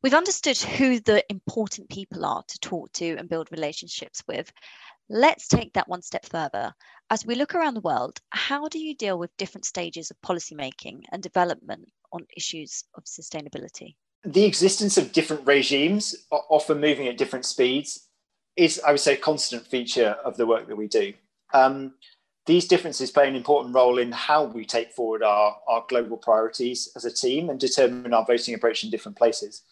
We've 0.04 0.14
understood 0.14 0.58
who 0.58 1.00
the 1.00 1.24
important 1.30 1.90
people 1.90 2.26
are 2.26 2.44
to 2.46 2.60
talk 2.60 2.92
to 2.94 3.16
and 3.18 3.30
build 3.30 3.54
relationships 3.54 4.22
with. 4.28 4.52
Let's 5.10 5.48
take 5.48 5.74
that 5.74 5.88
one 5.88 6.02
step 6.02 6.26
further. 6.26 6.74
As 7.10 7.26
we 7.26 7.36
look 7.36 7.56
around 7.56 7.74
the 7.74 7.82
world, 7.82 8.20
how 8.32 8.68
do 8.68 8.78
you 8.78 8.94
deal 8.94 9.18
with 9.18 9.36
different 9.38 9.66
stages 9.66 10.12
of 10.12 10.20
policymaking 10.22 11.04
and 11.14 11.24
development 11.24 11.88
on 12.12 12.28
issues 12.36 12.84
of 12.96 13.06
sustainability? 13.06 13.96
The 14.26 14.44
existence 14.44 14.98
of 14.98 15.14
different 15.14 15.48
regimes, 15.48 16.16
often 16.32 16.82
moving 16.82 17.08
at 17.08 17.18
different 17.18 17.46
speeds, 17.46 18.08
is, 18.58 18.82
I 18.86 18.92
would 18.92 19.00
say, 19.00 19.14
a 19.14 19.18
constant 19.18 19.66
feature 19.66 20.18
of 20.26 20.36
the 20.36 20.46
work 20.46 20.68
that 20.68 20.76
we 20.76 20.88
do. 20.88 21.14
Um, 21.54 21.94
these 22.46 22.68
differences 22.68 23.12
play 23.12 23.28
an 23.28 23.36
important 23.36 23.76
role 23.76 24.00
in 24.00 24.12
how 24.12 24.44
we 24.46 24.66
take 24.66 24.92
forward 24.92 25.24
our, 25.24 25.58
our 25.68 25.86
global 25.88 26.18
priorities 26.18 26.92
as 26.96 27.06
a 27.06 27.12
team 27.12 27.50
and 27.50 27.60
determine 27.60 28.14
our 28.14 28.26
voting 28.26 28.56
approach 28.56 28.84
in 28.84 28.90
different 28.90 29.18
places 29.18 29.64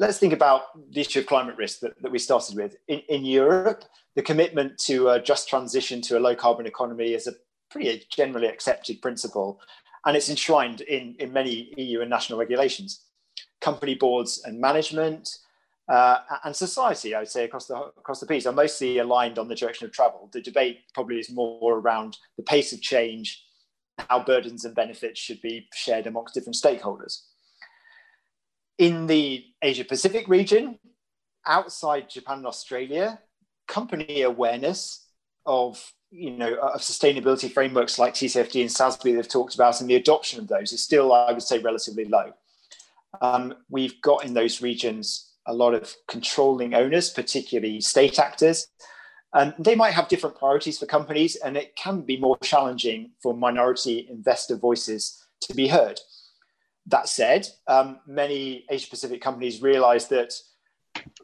let's 0.00 0.18
think 0.18 0.32
about 0.32 0.62
the 0.92 1.02
issue 1.02 1.20
of 1.20 1.26
climate 1.26 1.56
risk 1.56 1.80
that, 1.80 2.00
that 2.02 2.10
we 2.10 2.18
started 2.18 2.56
with. 2.56 2.74
In, 2.88 3.00
in 3.10 3.24
Europe, 3.24 3.84
the 4.16 4.22
commitment 4.22 4.78
to 4.78 5.10
a 5.10 5.20
just 5.20 5.48
transition 5.48 6.00
to 6.02 6.18
a 6.18 6.20
low 6.20 6.34
carbon 6.34 6.66
economy 6.66 7.12
is 7.12 7.26
a 7.26 7.34
pretty 7.70 8.02
generally 8.10 8.48
accepted 8.48 9.00
principle, 9.02 9.60
and 10.06 10.16
it's 10.16 10.30
enshrined 10.30 10.80
in, 10.80 11.14
in 11.20 11.32
many 11.32 11.72
EU 11.76 12.00
and 12.00 12.10
national 12.10 12.38
regulations. 12.38 13.04
Company 13.60 13.94
boards 13.94 14.42
and 14.44 14.58
management 14.58 15.36
uh, 15.90 16.18
and 16.44 16.54
society, 16.54 17.14
I 17.14 17.20
would 17.20 17.28
say, 17.28 17.44
across 17.44 17.66
the, 17.66 17.74
across 17.74 18.20
the 18.20 18.26
piece 18.26 18.46
are 18.46 18.52
mostly 18.52 18.98
aligned 18.98 19.38
on 19.38 19.48
the 19.48 19.54
direction 19.54 19.86
of 19.86 19.92
travel. 19.92 20.30
The 20.32 20.40
debate 20.40 20.80
probably 20.94 21.18
is 21.18 21.30
more 21.30 21.78
around 21.78 22.16
the 22.36 22.42
pace 22.42 22.72
of 22.72 22.80
change, 22.80 23.44
how 23.98 24.22
burdens 24.22 24.64
and 24.64 24.74
benefits 24.74 25.20
should 25.20 25.40
be 25.42 25.68
shared 25.74 26.06
amongst 26.06 26.34
different 26.34 26.56
stakeholders 26.56 27.22
in 28.80 29.06
the 29.06 29.44
Asia 29.60 29.84
Pacific 29.84 30.26
region, 30.26 30.78
outside 31.46 32.08
Japan 32.08 32.38
and 32.38 32.46
Australia, 32.46 33.20
company 33.68 34.22
awareness 34.22 35.06
of 35.44 35.92
you 36.10 36.30
know 36.30 36.54
of 36.54 36.80
sustainability 36.80 37.52
frameworks 37.52 37.98
like 37.98 38.14
TCFD 38.14 38.62
and 38.62 38.70
SASB 38.70 39.14
they've 39.14 39.28
talked 39.28 39.54
about, 39.54 39.82
and 39.82 39.90
the 39.90 39.96
adoption 39.96 40.40
of 40.40 40.48
those 40.48 40.72
is 40.72 40.82
still, 40.82 41.12
I 41.12 41.30
would 41.30 41.42
say, 41.42 41.58
relatively 41.58 42.06
low. 42.06 42.32
Um, 43.20 43.54
we've 43.68 44.00
got 44.00 44.24
in 44.24 44.32
those 44.32 44.62
regions 44.62 45.29
a 45.46 45.54
lot 45.54 45.74
of 45.74 45.94
controlling 46.08 46.74
owners, 46.74 47.10
particularly 47.10 47.80
state 47.80 48.18
actors. 48.18 48.68
And 49.32 49.54
they 49.58 49.74
might 49.74 49.94
have 49.94 50.08
different 50.08 50.36
priorities 50.36 50.78
for 50.78 50.86
companies, 50.86 51.36
and 51.36 51.56
it 51.56 51.76
can 51.76 52.00
be 52.02 52.18
more 52.18 52.36
challenging 52.38 53.12
for 53.22 53.34
minority 53.34 54.08
investor 54.10 54.56
voices 54.56 55.24
to 55.42 55.54
be 55.54 55.68
heard. 55.68 56.00
That 56.86 57.08
said, 57.08 57.46
um, 57.68 58.00
many 58.06 58.64
Asia 58.68 58.88
Pacific 58.90 59.20
companies 59.20 59.62
realize 59.62 60.08
that 60.08 60.34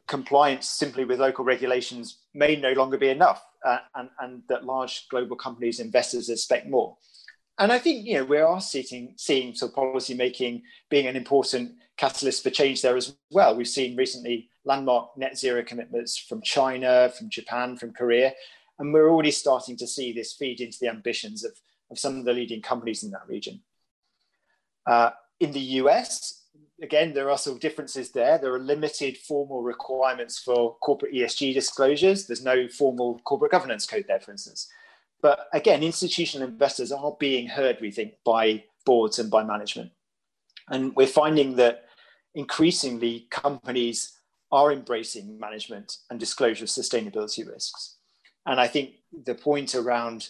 compliance 0.06 0.68
simply 0.68 1.04
with 1.04 1.18
local 1.18 1.44
regulations 1.44 2.18
may 2.32 2.54
no 2.54 2.73
longer 2.73 2.96
be 2.96 3.08
enough, 3.08 3.44
uh, 3.64 3.78
and, 3.96 4.08
and 4.20 4.42
that 4.49 4.64
large 4.64 5.08
global 5.11 5.37
companies, 5.37 5.80
investors 5.80 6.28
expect 6.28 6.68
more. 6.68 6.96
And 7.58 7.73
I 7.73 7.78
think 7.78 8.06
you 8.06 8.14
know 8.14 8.25
we 8.25 8.38
are 8.38 8.61
seeing 8.61 9.14
seeing 9.16 9.54
sort 9.54 9.70
of 9.70 9.76
policy 9.76 10.14
making 10.14 10.62
being 10.90 11.06
an 11.06 11.16
important 11.16 11.73
catalyst 11.97 12.43
for 12.43 12.50
change 12.50 12.83
there 12.83 12.97
as 12.97 13.17
well. 13.31 13.57
We've 13.57 13.69
seen 13.69 13.97
recently 13.97 14.50
landmark 14.65 15.17
net 15.17 15.38
zero 15.38 15.62
commitments 15.62 16.17
from 16.17 16.43
China, 16.43 17.11
from 17.17 17.31
Japan, 17.31 17.76
from 17.76 17.93
Korea, 17.93 18.33
and 18.79 18.93
we're 18.93 19.11
already 19.11 19.31
starting 19.31 19.76
to 19.79 19.87
see 19.87 20.12
this 20.12 20.35
feed 20.35 20.61
into 20.61 20.79
the 20.81 20.88
ambitions 20.88 21.45
of, 21.45 21.53
of 21.91 21.99
some 21.99 22.19
of 22.19 22.25
the 22.25 22.33
leading 22.33 22.62
companies 22.62 23.03
in 23.03 23.11
that 23.12 23.26
region. 23.29 23.62
Uh, 24.87 25.11
in 25.41 25.53
the 25.53 25.61
US, 25.61 26.45
again, 26.83 27.15
there 27.15 27.31
are 27.31 27.38
some 27.38 27.59
differences 27.59 28.11
there. 28.11 28.38
There 28.38 28.55
are 28.55 28.59
limited 28.59 29.17
formal 29.17 29.62
requirements 29.62 30.38
for 30.38 30.76
corporate 30.76 31.15
ESG 31.15 31.55
disclosures. 31.55 32.26
There's 32.26 32.45
no 32.45 32.69
formal 32.69 33.21
corporate 33.25 33.53
governance 33.53 33.87
code 33.87 34.05
there, 34.09 34.21
for 34.21 34.33
instance. 34.33 34.69
But 35.23 35.49
again, 35.53 35.83
institutional 35.83 36.47
investors 36.47 36.93
are 36.93 37.17
being 37.19 37.49
heard, 37.49 37.79
we 37.81 37.91
think, 37.91 38.15
by 38.25 38.65
boards 38.85 39.19
and 39.19 39.31
by 39.31 39.43
management. 39.43 39.91
And 40.69 40.95
we're 40.95 41.07
finding 41.07 41.57
that 41.57 41.86
increasingly 42.37 43.26
companies 43.31 44.12
are 44.52 44.71
embracing 44.71 45.40
management 45.40 45.97
and 46.11 46.21
disclosure 46.21 46.64
of 46.64 46.71
sustainability 46.71 47.49
risks. 47.49 47.97
And 48.45 48.61
I 48.61 48.69
think 48.69 48.90
the 49.25 49.35
point 49.35 49.75
around 49.75 50.28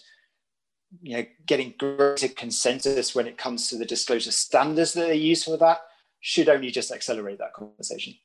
you 1.01 1.17
know, 1.17 1.25
getting 1.45 1.75
greater 1.77 2.29
consensus 2.29 3.13
when 3.13 3.27
it 3.27 3.37
comes 3.37 3.67
to 3.67 3.77
the 3.77 3.85
disclosure 3.85 4.31
standards 4.31 4.93
that 4.93 5.07
they 5.07 5.15
use 5.15 5.43
for 5.43 5.57
that 5.57 5.81
should 6.21 6.49
only 6.49 6.71
just 6.71 6.91
accelerate 6.91 7.37
that 7.37 7.53
conversation. 7.53 8.15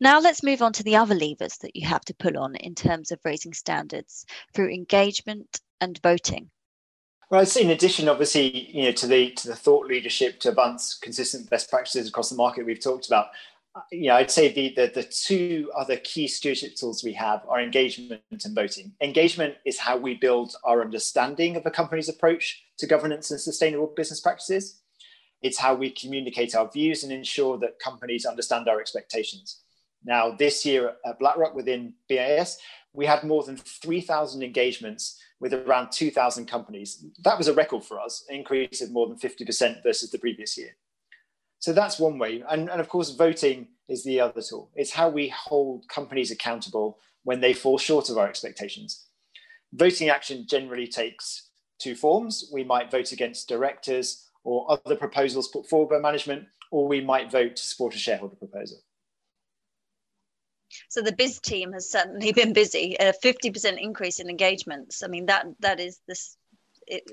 Now 0.00 0.20
let's 0.20 0.42
move 0.42 0.60
on 0.60 0.72
to 0.74 0.82
the 0.82 0.96
other 0.96 1.14
levers 1.14 1.56
that 1.58 1.76
you 1.76 1.86
have 1.86 2.04
to 2.06 2.14
pull 2.14 2.36
on 2.36 2.56
in 2.56 2.74
terms 2.74 3.12
of 3.12 3.20
raising 3.24 3.54
standards 3.54 4.26
through 4.52 4.70
engagement 4.70 5.60
and 5.80 5.98
voting. 6.02 6.50
Well, 7.30 7.40
I'd 7.40 7.48
say 7.48 7.62
in 7.62 7.70
addition, 7.70 8.08
obviously, 8.08 8.70
you 8.76 8.84
know, 8.84 8.92
to 8.92 9.06
the 9.06 9.30
to 9.32 9.48
the 9.48 9.56
thought 9.56 9.86
leadership 9.86 10.40
to 10.40 10.50
advance 10.50 10.94
consistent 10.94 11.48
best 11.50 11.70
practices 11.70 12.08
across 12.08 12.30
the 12.30 12.36
market 12.36 12.66
we've 12.66 12.82
talked 12.82 13.06
about, 13.06 13.28
uh, 13.74 13.80
yeah, 13.90 14.16
I'd 14.16 14.30
say 14.30 14.52
the, 14.52 14.72
the, 14.76 14.92
the 14.94 15.02
two 15.02 15.70
other 15.76 15.96
key 15.96 16.28
stewardship 16.28 16.76
tools 16.76 17.02
we 17.02 17.12
have 17.14 17.42
are 17.48 17.60
engagement 17.60 18.22
and 18.30 18.54
voting. 18.54 18.92
Engagement 19.00 19.56
is 19.64 19.78
how 19.78 19.96
we 19.96 20.14
build 20.14 20.54
our 20.64 20.80
understanding 20.80 21.56
of 21.56 21.66
a 21.66 21.70
company's 21.70 22.08
approach 22.08 22.62
to 22.78 22.86
governance 22.86 23.30
and 23.30 23.40
sustainable 23.40 23.92
business 23.96 24.20
practices. 24.20 24.80
It's 25.42 25.58
how 25.58 25.74
we 25.74 25.90
communicate 25.90 26.54
our 26.54 26.70
views 26.70 27.02
and 27.02 27.12
ensure 27.12 27.58
that 27.58 27.78
companies 27.78 28.24
understand 28.24 28.68
our 28.68 28.80
expectations. 28.80 29.63
Now, 30.04 30.30
this 30.30 30.64
year 30.66 30.94
at 31.06 31.18
BlackRock 31.18 31.54
within 31.54 31.94
BIS, 32.08 32.58
we 32.92 33.06
had 33.06 33.24
more 33.24 33.42
than 33.42 33.56
3,000 33.56 34.42
engagements 34.42 35.20
with 35.40 35.52
around 35.54 35.90
2,000 35.90 36.46
companies. 36.46 37.04
That 37.22 37.38
was 37.38 37.48
a 37.48 37.54
record 37.54 37.84
for 37.84 38.00
us, 38.00 38.24
an 38.28 38.36
increase 38.36 38.80
of 38.80 38.92
more 38.92 39.08
than 39.08 39.18
50% 39.18 39.82
versus 39.82 40.10
the 40.10 40.18
previous 40.18 40.56
year. 40.56 40.76
So 41.58 41.72
that's 41.72 41.98
one 41.98 42.18
way. 42.18 42.42
And, 42.48 42.68
and 42.68 42.80
of 42.80 42.88
course, 42.88 43.10
voting 43.10 43.68
is 43.88 44.04
the 44.04 44.20
other 44.20 44.42
tool. 44.42 44.70
It's 44.74 44.92
how 44.92 45.08
we 45.08 45.28
hold 45.28 45.88
companies 45.88 46.30
accountable 46.30 46.98
when 47.24 47.40
they 47.40 47.52
fall 47.52 47.78
short 47.78 48.10
of 48.10 48.18
our 48.18 48.28
expectations. 48.28 49.06
Voting 49.72 50.08
action 50.08 50.46
generally 50.48 50.86
takes 50.86 51.48
two 51.78 51.94
forms. 51.94 52.50
We 52.52 52.64
might 52.64 52.90
vote 52.90 53.12
against 53.12 53.48
directors 53.48 54.28
or 54.44 54.70
other 54.70 54.94
proposals 54.94 55.48
put 55.48 55.66
forward 55.66 55.94
by 55.94 55.98
management, 55.98 56.46
or 56.70 56.86
we 56.86 57.00
might 57.00 57.30
vote 57.30 57.56
to 57.56 57.62
support 57.62 57.94
a 57.94 57.98
shareholder 57.98 58.36
proposal. 58.36 58.78
So 60.88 61.02
the 61.02 61.14
biz 61.14 61.40
team 61.40 61.72
has 61.72 61.90
certainly 61.90 62.32
been 62.32 62.52
busy. 62.52 62.96
A 62.98 63.12
50% 63.12 63.80
increase 63.80 64.20
in 64.20 64.28
engagements. 64.28 65.02
I 65.02 65.08
mean, 65.08 65.26
that 65.26 65.46
that 65.60 65.80
is 65.80 66.00
this 66.06 66.36
it, 66.86 67.04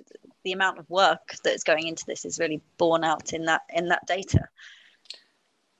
the 0.44 0.52
amount 0.52 0.80
of 0.80 0.90
work 0.90 1.36
that's 1.44 1.64
going 1.64 1.88
into 1.88 2.06
this 2.06 2.26
is 2.26 2.40
really 2.40 2.62
borne 2.78 3.04
out 3.04 3.34
in 3.34 3.46
that 3.46 3.62
in 3.70 3.88
that 3.90 4.06
data. 4.08 4.48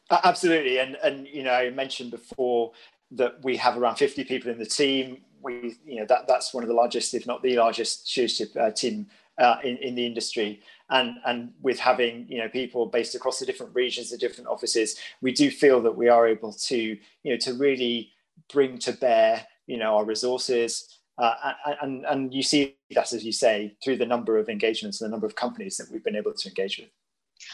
Absolutely, 0.10 0.80
and 0.80 0.96
and 1.04 1.28
you 1.28 1.44
know 1.44 1.52
I 1.52 1.70
mentioned 1.70 2.12
before 2.12 2.72
that 3.12 3.44
we 3.44 3.58
have 3.58 3.78
around 3.78 3.96
50 3.96 4.24
people 4.26 4.52
in 4.52 4.58
the 4.58 4.66
team. 4.66 5.22
We 5.42 5.78
you 5.86 6.00
know 6.00 6.06
that 6.06 6.28
that's 6.28 6.54
one 6.54 6.64
of 6.64 6.68
the 6.68 6.76
largest, 6.76 7.14
if 7.14 7.26
not 7.26 7.42
the 7.42 7.58
largest, 7.58 8.08
stewardship 8.08 8.52
uh, 8.60 8.72
team 8.72 9.08
uh, 9.42 9.58
in, 9.64 9.78
in 9.78 9.96
the 9.96 10.06
industry. 10.06 10.62
And 10.90 11.18
and 11.26 11.54
with 11.62 11.80
having 11.80 12.26
you 12.30 12.38
know 12.38 12.50
people 12.50 12.86
based 12.86 13.16
across 13.16 13.40
the 13.40 13.46
different 13.46 13.74
regions 13.74 14.10
the 14.10 14.18
different 14.18 14.50
offices 14.50 14.98
we 15.22 15.32
do 15.32 15.50
feel 15.50 15.82
that 15.84 15.96
we 15.96 16.10
are 16.10 16.28
able 16.28 16.52
to 16.52 16.78
you 17.24 17.32
know 17.32 17.38
to 17.38 17.54
really 17.54 18.12
bring 18.52 18.78
to 18.80 18.92
bear 18.92 19.46
you 19.68 19.78
know 19.78 19.96
our 19.98 20.06
resources. 20.06 21.00
Uh, 21.18 21.54
and 21.82 22.06
and 22.06 22.34
you 22.34 22.42
see 22.42 22.76
that 22.92 23.14
as 23.14 23.24
you 23.24 23.32
say 23.32 23.76
through 23.84 23.98
the 23.98 24.06
number 24.06 24.38
of 24.38 24.50
engagements 24.50 25.02
and 25.02 25.08
the 25.08 25.12
number 25.12 25.28
of 25.28 25.36
companies 25.36 25.78
that 25.78 25.90
we've 25.92 26.04
been 26.04 26.16
able 26.16 26.34
to 26.34 26.48
engage 26.48 26.78
with. 26.78 26.90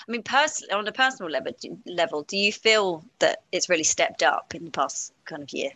I 0.07 0.11
mean, 0.11 0.23
pers- 0.23 0.65
on 0.71 0.87
a 0.87 0.91
personal 0.91 1.31
level, 1.31 1.53
do, 1.59 1.77
level, 1.85 2.23
do 2.23 2.37
you 2.37 2.51
feel 2.51 3.05
that 3.19 3.43
it's 3.51 3.69
really 3.69 3.83
stepped 3.83 4.21
up 4.21 4.53
in 4.53 4.65
the 4.65 4.71
past 4.71 5.13
kind 5.25 5.41
of 5.41 5.51
year? 5.51 5.71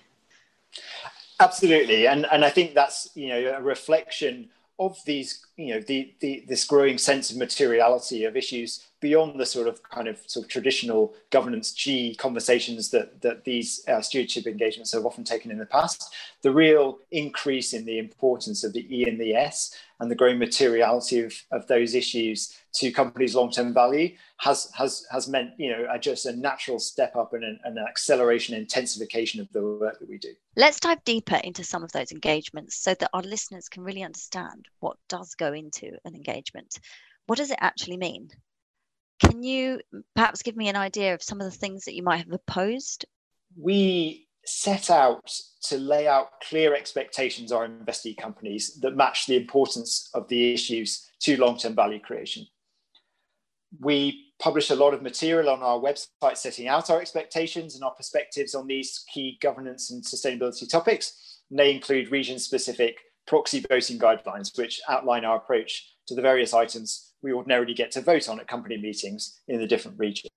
Absolutely, 1.39 2.07
and 2.07 2.25
and 2.31 2.45
I 2.45 2.49
think 2.49 2.75
that's 2.75 3.09
you 3.15 3.29
know 3.29 3.55
a 3.57 3.61
reflection 3.61 4.49
of 4.81 4.97
these, 5.05 5.45
you 5.67 5.75
know, 5.75 5.81
the, 5.81 6.13
the, 6.19 6.43
this 6.47 6.65
growing 6.65 6.97
sense 6.97 7.31
of 7.31 7.37
materiality 7.37 8.25
of 8.25 8.35
issues 8.35 8.85
beyond 8.99 9.39
the 9.39 9.45
sort 9.45 9.67
of 9.67 9.81
kind 9.83 10.07
of 10.07 10.19
sort 10.27 10.45
of 10.45 10.49
traditional 10.49 11.13
governance 11.31 11.71
G 11.73 12.15
conversations 12.15 12.91
that, 12.91 13.21
that 13.21 13.43
these 13.43 13.83
uh, 13.87 14.01
stewardship 14.01 14.45
engagements 14.45 14.93
have 14.93 15.05
often 15.05 15.23
taken 15.23 15.51
in 15.51 15.57
the 15.57 15.65
past, 15.65 16.13
the 16.43 16.51
real 16.51 16.99
increase 17.11 17.73
in 17.73 17.85
the 17.85 17.97
importance 17.97 18.63
of 18.63 18.73
the 18.73 18.85
E 18.95 19.07
and 19.09 19.19
the 19.19 19.35
S 19.35 19.75
and 19.99 20.09
the 20.09 20.15
growing 20.15 20.39
materiality 20.39 21.21
of, 21.21 21.33
of 21.51 21.67
those 21.67 21.93
issues 21.93 22.57
to 22.73 22.91
companies' 22.91 23.35
long-term 23.35 23.73
value 23.73 24.15
has 24.37 24.71
has 24.73 25.05
has 25.11 25.27
meant 25.27 25.51
you 25.57 25.69
know 25.69 25.85
just 25.99 26.25
a 26.25 26.35
natural 26.35 26.79
step 26.79 27.15
up 27.15 27.33
and 27.33 27.43
an, 27.43 27.59
an 27.63 27.77
acceleration 27.77 28.55
intensification 28.55 29.39
of 29.39 29.51
the 29.51 29.61
work 29.61 29.99
that 29.99 30.09
we 30.09 30.17
do. 30.17 30.33
Let's 30.55 30.79
dive 30.79 31.03
deeper 31.03 31.35
into 31.35 31.63
some 31.63 31.83
of 31.83 31.91
those 31.91 32.11
engagements 32.11 32.75
so 32.75 32.93
that 32.95 33.09
our 33.13 33.21
listeners 33.21 33.69
can 33.69 33.83
really 33.83 34.03
understand 34.03 34.67
what 34.79 34.97
does 35.07 35.35
go 35.35 35.50
into 35.51 35.91
an 36.05 36.15
engagement 36.15 36.79
what 37.31 37.37
does 37.37 37.51
it 37.51 37.59
actually 37.61 37.97
mean? 37.97 38.29
Can 39.19 39.43
you 39.43 39.79
perhaps 40.15 40.41
give 40.41 40.55
me 40.55 40.67
an 40.67 40.75
idea 40.75 41.13
of 41.13 41.23
some 41.23 41.39
of 41.39 41.45
the 41.45 41.57
things 41.57 41.85
that 41.85 41.95
you 41.95 42.03
might 42.03 42.17
have 42.17 42.31
opposed? 42.31 43.05
We 43.55 44.27
set 44.45 44.89
out 44.89 45.31
to 45.69 45.77
lay 45.77 46.07
out 46.07 46.41
clear 46.49 46.75
expectations 46.75 47.51
our 47.51 47.67
investee 47.67 48.17
companies 48.17 48.79
that 48.81 48.97
match 48.97 49.27
the 49.27 49.37
importance 49.37 50.09
of 50.13 50.27
the 50.27 50.53
issues 50.53 51.07
to 51.21 51.37
long-term 51.37 51.75
value 51.75 51.99
creation. 51.99 52.47
We 53.79 54.33
publish 54.39 54.71
a 54.71 54.75
lot 54.75 54.93
of 54.93 55.03
material 55.03 55.51
on 55.51 55.61
our 55.61 55.79
website 55.79 56.35
setting 56.35 56.67
out 56.67 56.89
our 56.89 56.99
expectations 56.99 57.75
and 57.75 57.83
our 57.85 57.93
perspectives 57.93 58.55
on 58.55 58.67
these 58.67 59.05
key 59.13 59.37
governance 59.39 59.91
and 59.91 60.03
sustainability 60.03 60.67
topics. 60.69 61.39
And 61.49 61.59
they 61.59 61.73
include 61.73 62.11
region 62.11 62.39
specific 62.39 62.97
proxy 63.31 63.63
voting 63.69 63.97
guidelines, 63.97 64.57
which 64.57 64.81
outline 64.89 65.23
our 65.23 65.37
approach 65.37 65.93
to 66.05 66.13
the 66.13 66.21
various 66.21 66.53
items 66.53 67.13
we 67.21 67.31
ordinarily 67.31 67.73
get 67.73 67.89
to 67.89 68.01
vote 68.01 68.27
on 68.27 68.41
at 68.41 68.47
company 68.49 68.75
meetings 68.75 69.39
in 69.47 69.57
the 69.57 69.65
different 69.65 69.97
regions. 69.97 70.27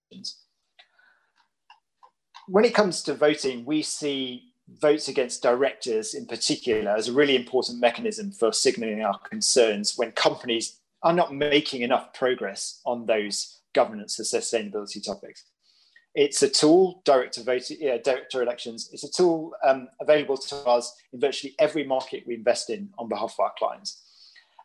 When 2.46 2.64
it 2.64 2.72
comes 2.72 3.02
to 3.02 3.14
voting, 3.14 3.64
we 3.64 3.82
see 3.82 4.52
votes 4.80 5.08
against 5.08 5.42
directors 5.42 6.14
in 6.14 6.24
particular 6.26 6.92
as 6.92 7.08
a 7.08 7.12
really 7.12 7.34
important 7.34 7.80
mechanism 7.80 8.30
for 8.30 8.52
signaling 8.52 9.02
our 9.02 9.18
concerns 9.28 9.94
when 9.96 10.12
companies 10.12 10.78
are 11.02 11.12
not 11.12 11.34
making 11.34 11.82
enough 11.82 12.14
progress 12.14 12.80
on 12.86 13.06
those 13.06 13.58
governance 13.74 14.20
and 14.20 14.28
sustainability 14.28 15.04
topics. 15.04 15.46
It's 16.14 16.42
a 16.42 16.48
tool, 16.48 17.02
director 17.04 17.42
voting, 17.42 17.78
yeah, 17.80 17.98
director 17.98 18.42
elections. 18.42 18.88
It's 18.92 19.02
a 19.02 19.10
tool 19.10 19.52
um, 19.64 19.88
available 20.00 20.36
to 20.36 20.56
us 20.56 20.94
in 21.12 21.20
virtually 21.20 21.54
every 21.58 21.84
market 21.84 22.24
we 22.26 22.34
invest 22.34 22.70
in 22.70 22.90
on 22.98 23.08
behalf 23.08 23.34
of 23.36 23.44
our 23.44 23.52
clients. 23.58 24.00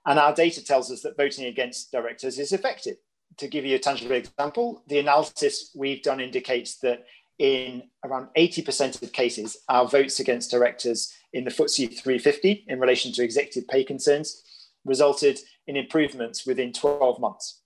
And 0.06 0.20
our 0.20 0.34
data 0.34 0.64
tells 0.64 0.92
us 0.92 1.02
that 1.02 1.18
voting 1.18 1.46
against 1.46 1.92
directors 1.92 2.38
is 2.38 2.52
effective. 2.52 2.98
To 3.38 3.48
give 3.48 3.66
you 3.66 3.76
a 3.76 3.80
tangible 3.80 4.16
example, 4.16 4.84
the 4.88 5.00
analysis 5.00 5.72
we've 5.76 6.04
done 6.04 6.20
indicates 6.20 6.78
that 6.80 7.06
in 7.40 7.84
around 8.04 8.28
80% 8.38 9.02
of 9.02 9.12
cases, 9.14 9.58
our 9.70 9.88
votes 9.88 10.20
against 10.20 10.52
directors 10.52 11.14
in 11.34 11.46
the 11.46 11.52
FTSE 11.52 11.98
350 11.98 12.66
in 12.68 12.80
relation 12.80 13.12
to 13.14 13.24
executive 13.24 13.68
pay 13.68 13.84
concerns 13.84 14.44
resulted 14.86 15.40
in 15.68 15.76
improvements 15.76 16.46
within 16.46 16.74
12 16.74 17.20
months. 17.20 17.59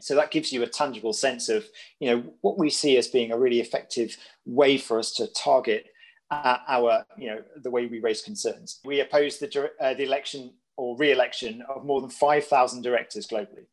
So 0.00 0.14
that 0.14 0.30
gives 0.30 0.52
you 0.52 0.62
a 0.62 0.66
tangible 0.66 1.12
sense 1.12 1.48
of, 1.48 1.64
you 2.00 2.10
know, 2.10 2.24
what 2.40 2.58
we 2.58 2.70
see 2.70 2.96
as 2.96 3.08
being 3.08 3.32
a 3.32 3.38
really 3.38 3.60
effective 3.60 4.16
way 4.44 4.78
for 4.78 4.98
us 4.98 5.12
to 5.14 5.26
target 5.28 5.86
uh, 6.30 6.58
our, 6.68 7.06
you 7.16 7.28
know, 7.28 7.42
the 7.62 7.70
way 7.70 7.86
we 7.86 8.00
raise 8.00 8.22
concerns. 8.22 8.80
We 8.84 9.00
oppose 9.00 9.38
the, 9.38 9.70
uh, 9.80 9.94
the 9.94 10.04
election 10.04 10.52
or 10.76 10.96
re-election 10.96 11.62
of 11.68 11.84
more 11.84 12.00
than 12.00 12.10
5,000 12.10 12.82
directors 12.82 13.26
globally. 13.26 13.66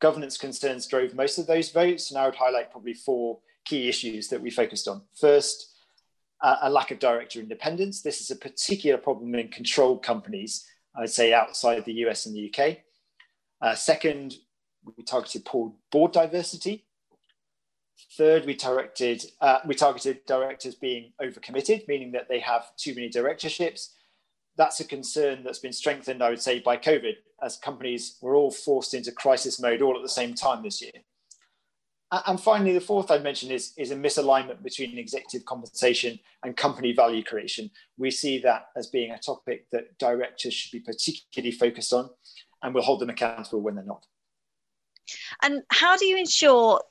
Governance 0.00 0.36
concerns 0.36 0.86
drove 0.86 1.14
most 1.14 1.38
of 1.38 1.46
those 1.46 1.70
votes, 1.70 2.10
and 2.10 2.18
I 2.18 2.26
would 2.26 2.34
highlight 2.34 2.70
probably 2.70 2.92
four 2.92 3.38
key 3.64 3.88
issues 3.88 4.28
that 4.28 4.40
we 4.40 4.50
focused 4.50 4.88
on. 4.88 5.02
First, 5.18 5.74
uh, 6.42 6.56
a 6.62 6.70
lack 6.70 6.90
of 6.90 6.98
director 6.98 7.40
independence. 7.40 8.02
This 8.02 8.20
is 8.20 8.30
a 8.30 8.36
particular 8.36 8.98
problem 8.98 9.34
in 9.34 9.48
controlled 9.48 10.02
companies, 10.02 10.66
I'd 10.94 11.10
say 11.10 11.32
outside 11.32 11.84
the 11.84 11.94
US 12.04 12.26
and 12.26 12.34
the 12.34 12.52
UK. 12.52 12.78
Uh, 13.62 13.74
second, 13.74 14.34
we 14.96 15.04
targeted 15.04 15.48
board 15.90 16.12
diversity. 16.12 16.84
Third, 18.16 18.44
we 18.44 18.54
targeted 18.54 19.24
uh, 19.40 19.58
we 19.66 19.74
targeted 19.74 20.24
directors 20.26 20.74
being 20.74 21.12
overcommitted, 21.20 21.88
meaning 21.88 22.12
that 22.12 22.28
they 22.28 22.40
have 22.40 22.76
too 22.76 22.94
many 22.94 23.08
directorships. 23.08 23.94
That's 24.56 24.80
a 24.80 24.84
concern 24.84 25.42
that's 25.44 25.58
been 25.58 25.72
strengthened, 25.72 26.22
I 26.22 26.30
would 26.30 26.40
say, 26.40 26.60
by 26.60 26.76
COVID, 26.76 27.14
as 27.42 27.56
companies 27.56 28.16
were 28.20 28.34
all 28.34 28.50
forced 28.50 28.94
into 28.94 29.12
crisis 29.12 29.60
mode 29.60 29.82
all 29.82 29.96
at 29.96 30.02
the 30.02 30.08
same 30.08 30.34
time 30.34 30.62
this 30.62 30.80
year. 30.80 30.92
And 32.12 32.40
finally, 32.40 32.72
the 32.72 32.80
fourth 32.80 33.10
I'd 33.10 33.24
mention 33.24 33.50
is, 33.50 33.72
is 33.76 33.90
a 33.90 33.96
misalignment 33.96 34.62
between 34.62 34.96
executive 34.96 35.44
compensation 35.44 36.20
and 36.44 36.56
company 36.56 36.92
value 36.92 37.24
creation. 37.24 37.68
We 37.98 38.12
see 38.12 38.38
that 38.42 38.68
as 38.76 38.86
being 38.86 39.10
a 39.10 39.18
topic 39.18 39.66
that 39.72 39.98
directors 39.98 40.54
should 40.54 40.70
be 40.70 40.80
particularly 40.80 41.50
focused 41.50 41.92
on, 41.92 42.08
and 42.62 42.72
we'll 42.72 42.84
hold 42.84 43.00
them 43.00 43.10
accountable 43.10 43.60
when 43.60 43.74
they're 43.74 43.84
not. 43.84 44.06
And 45.42 45.62
how 45.70 45.96
do 45.96 46.06
you 46.06 46.16
ensure 46.16 46.82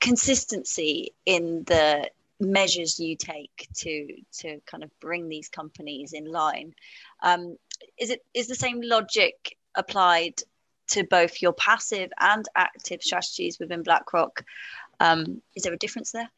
consistency 0.00 1.12
in 1.24 1.64
the 1.64 2.10
measures 2.38 3.00
you 3.00 3.16
take 3.16 3.68
to 3.74 4.08
to 4.30 4.60
kind 4.66 4.84
of 4.84 4.90
bring 5.00 5.28
these 5.28 5.48
companies 5.48 6.12
in 6.12 6.30
line? 6.30 6.74
Um, 7.22 7.56
is 7.98 8.10
it 8.10 8.24
is 8.34 8.48
the 8.48 8.54
same 8.54 8.80
logic 8.82 9.56
applied 9.74 10.34
to 10.88 11.04
both 11.04 11.42
your 11.42 11.52
passive 11.52 12.10
and 12.18 12.46
active 12.54 13.02
strategies 13.02 13.58
within 13.58 13.82
BlackRock? 13.82 14.44
Um, 15.00 15.42
is 15.54 15.64
there 15.64 15.72
a 15.72 15.78
difference 15.78 16.12
there? 16.12 16.30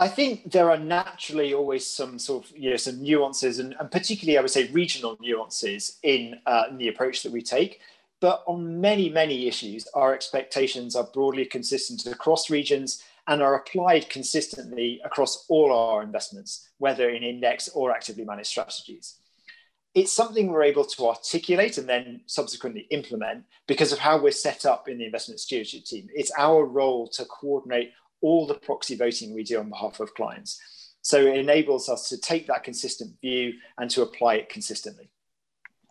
I 0.00 0.08
think 0.08 0.50
there 0.50 0.70
are 0.70 0.78
naturally 0.78 1.52
always 1.52 1.86
some 1.86 2.18
sort 2.18 2.46
of 2.46 2.56
you 2.56 2.70
know 2.70 2.76
some 2.76 3.02
nuances 3.02 3.58
and, 3.58 3.76
and 3.78 3.90
particularly 3.90 4.38
I 4.38 4.40
would 4.40 4.50
say 4.50 4.68
regional 4.68 5.18
nuances 5.20 5.98
in, 6.02 6.40
uh, 6.46 6.64
in 6.70 6.78
the 6.78 6.88
approach 6.88 7.22
that 7.22 7.32
we 7.32 7.42
take. 7.42 7.80
But 8.20 8.44
on 8.46 8.80
many, 8.80 9.08
many 9.08 9.48
issues, 9.48 9.88
our 9.94 10.14
expectations 10.14 10.94
are 10.94 11.08
broadly 11.12 11.46
consistent 11.46 12.06
across 12.06 12.50
regions 12.50 13.02
and 13.26 13.42
are 13.42 13.54
applied 13.54 14.10
consistently 14.10 15.00
across 15.04 15.46
all 15.48 15.72
our 15.72 16.02
investments, 16.02 16.68
whether 16.78 17.08
in 17.08 17.22
index 17.22 17.68
or 17.70 17.92
actively 17.92 18.24
managed 18.24 18.48
strategies. 18.48 19.16
It's 19.94 20.12
something 20.12 20.48
we're 20.48 20.62
able 20.62 20.84
to 20.84 21.08
articulate 21.08 21.78
and 21.78 21.88
then 21.88 22.20
subsequently 22.26 22.86
implement 22.90 23.44
because 23.66 23.92
of 23.92 23.98
how 23.98 24.20
we're 24.20 24.30
set 24.30 24.64
up 24.64 24.88
in 24.88 24.98
the 24.98 25.06
investment 25.06 25.40
stewardship 25.40 25.84
team. 25.84 26.08
It's 26.14 26.30
our 26.38 26.64
role 26.64 27.08
to 27.08 27.24
coordinate 27.24 27.92
all 28.20 28.46
the 28.46 28.54
proxy 28.54 28.96
voting 28.96 29.34
we 29.34 29.42
do 29.42 29.58
on 29.58 29.70
behalf 29.70 29.98
of 29.98 30.14
clients. 30.14 30.60
So 31.02 31.26
it 31.26 31.38
enables 31.38 31.88
us 31.88 32.08
to 32.10 32.18
take 32.18 32.46
that 32.46 32.64
consistent 32.64 33.18
view 33.20 33.54
and 33.78 33.90
to 33.90 34.02
apply 34.02 34.34
it 34.34 34.48
consistently. 34.48 35.08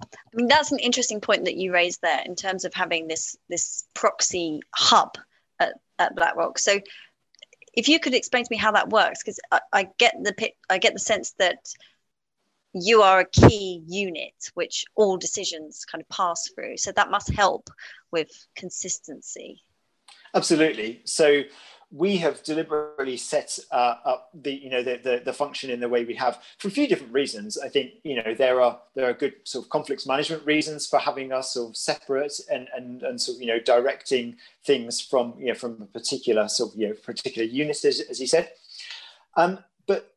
I 0.01 0.07
mean, 0.33 0.47
that's 0.47 0.71
an 0.71 0.79
interesting 0.79 1.21
point 1.21 1.45
that 1.45 1.57
you 1.57 1.73
raised 1.73 2.01
there 2.01 2.21
in 2.25 2.35
terms 2.35 2.65
of 2.65 2.73
having 2.73 3.07
this 3.07 3.35
this 3.49 3.85
proxy 3.93 4.61
hub 4.73 5.17
at, 5.59 5.73
at 5.97 6.15
BlackRock. 6.15 6.59
So, 6.59 6.79
if 7.73 7.89
you 7.89 7.99
could 7.99 8.13
explain 8.13 8.43
to 8.43 8.51
me 8.51 8.57
how 8.57 8.71
that 8.71 8.89
works, 8.89 9.21
because 9.21 9.39
I, 9.51 9.59
I, 9.73 9.87
get 9.97 10.15
the 10.21 10.51
I 10.69 10.77
get 10.77 10.93
the 10.93 10.99
sense 10.99 11.33
that 11.39 11.73
you 12.73 13.01
are 13.01 13.21
a 13.21 13.25
key 13.25 13.83
unit 13.87 14.33
which 14.53 14.85
all 14.95 15.17
decisions 15.17 15.85
kind 15.85 16.01
of 16.01 16.09
pass 16.09 16.49
through. 16.53 16.77
So 16.77 16.91
that 16.91 17.09
must 17.09 17.33
help 17.33 17.69
with 18.11 18.29
consistency. 18.55 19.63
Absolutely. 20.35 21.01
So 21.05 21.43
we 21.91 22.17
have 22.17 22.43
deliberately 22.43 23.17
set 23.17 23.57
uh, 23.71 23.95
up 24.05 24.29
the 24.33 24.53
you 24.53 24.69
know 24.69 24.83
the, 24.83 24.99
the, 25.03 25.21
the 25.25 25.33
function 25.33 25.71
in 25.71 25.79
the 25.79 25.89
way 25.89 26.05
we 26.05 26.13
have 26.13 26.39
for 26.59 26.67
a 26.67 26.71
few 26.71 26.87
different 26.87 27.13
reasons. 27.13 27.57
I 27.57 27.67
think 27.67 27.93
you 28.03 28.15
know 28.15 28.35
there 28.35 28.61
are 28.61 28.79
there 28.95 29.09
are 29.09 29.13
good 29.13 29.35
sort 29.43 29.65
of 29.65 29.69
conflicts 29.69 30.05
management 30.05 30.45
reasons 30.45 30.85
for 30.85 30.99
having 30.99 31.31
us 31.31 31.53
sort 31.53 31.69
of 31.69 31.77
separate 31.77 32.33
and 32.51 32.67
and 32.75 33.01
and 33.01 33.19
sort 33.19 33.37
of 33.37 33.41
you 33.41 33.47
know 33.47 33.59
directing 33.59 34.37
things 34.65 35.01
from 35.01 35.33
you 35.39 35.47
know 35.47 35.55
from 35.55 35.81
a 35.81 35.85
particular 35.85 36.47
sort 36.47 36.73
of 36.73 36.79
you 36.79 36.89
know 36.89 36.93
particular 36.93 37.47
unit 37.47 37.83
as, 37.83 38.01
as 38.01 38.19
you 38.19 38.27
said. 38.27 38.51
Um, 39.35 39.59
but 39.87 40.13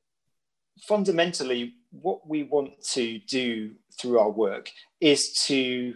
fundamentally, 0.82 1.74
what 1.90 2.28
we 2.28 2.42
want 2.42 2.82
to 2.90 3.18
do 3.20 3.72
through 3.98 4.18
our 4.18 4.30
work 4.30 4.70
is 5.00 5.32
to 5.46 5.94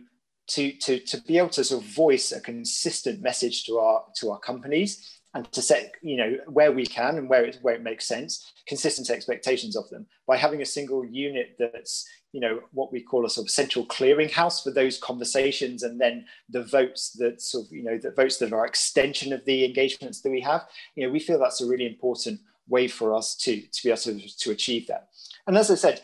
to, 0.49 0.71
to, 0.73 1.01
to 1.01 1.21
be 1.23 1.39
able 1.39 1.49
to 1.49 1.65
sort 1.65 1.83
of 1.83 1.89
voice 1.89 2.31
a 2.31 2.41
consistent 2.41 3.21
message 3.21 3.65
to 3.65 3.79
our 3.79 4.05
to 4.17 4.31
our 4.31 4.39
companies 4.39 5.16
and 5.37 5.53
to 5.53 5.61
set 5.61 5.93
you 6.03 6.17
know 6.17 6.37
where 6.49 6.73
we 6.73 6.87
can 6.87 7.19
and 7.19 7.29
where 7.29 7.45
it, 7.45 7.59
where 7.61 7.75
it 7.75 7.83
makes 7.83 8.07
sense 8.07 8.53
consistent 8.67 9.11
expectations 9.11 9.77
of 9.77 9.89
them 9.91 10.07
by 10.27 10.37
having 10.37 10.63
a 10.63 10.67
single 10.67 11.05
unit 11.05 11.57
that's 11.59 12.09
you 12.33 12.41
know 12.41 12.61
what 12.73 12.91
we 12.93 13.03
call 13.03 13.27
a 13.27 13.31
sort 13.31 13.47
of 13.47 13.51
central 13.51 13.85
clearinghouse 13.87 14.63
for 14.63 14.71
those 14.71 14.99
conversations 14.99 15.83
and 15.83 16.01
then 16.01 16.25
the 16.49 16.65
votes 16.65 17.11
that 17.19 17.41
sort 17.41 17.67
of 17.67 17.73
you 17.73 17.85
know 17.85 17.99
the 17.99 18.11
votes 18.11 18.39
that 18.39 18.53
are 18.53 18.67
extension 18.67 19.33
of 19.33 19.45
the 19.45 19.65
engagements 19.65 20.23
that 20.23 20.31
we 20.31 20.41
have 20.41 20.63
you 20.95 21.07
know 21.07 21.13
we 21.13 21.21
feel 21.21 21.39
that's 21.39 21.61
a 21.61 21.67
really 21.67 21.87
important 21.87 22.41
way 22.69 22.89
for 22.89 23.15
us 23.15 23.37
to 23.37 23.61
to 23.61 23.83
be 23.85 23.91
able 23.91 23.99
to, 23.99 24.37
to 24.39 24.51
achieve 24.51 24.87
that 24.87 25.09
and 25.47 25.57
as 25.57 25.71
i 25.71 25.75
said 25.75 26.01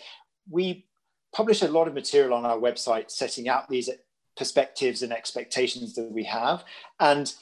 we 0.50 0.86
publish 1.32 1.62
a 1.62 1.68
lot 1.68 1.88
of 1.88 1.94
material 1.94 2.34
on 2.34 2.44
our 2.44 2.58
website 2.58 3.10
setting 3.10 3.48
out 3.48 3.68
these 3.68 3.88
perspectives 4.36 5.02
and 5.02 5.12
expectations 5.12 5.94
that 5.94 6.10
we 6.10 6.24
have. 6.24 6.64
And, 7.00 7.32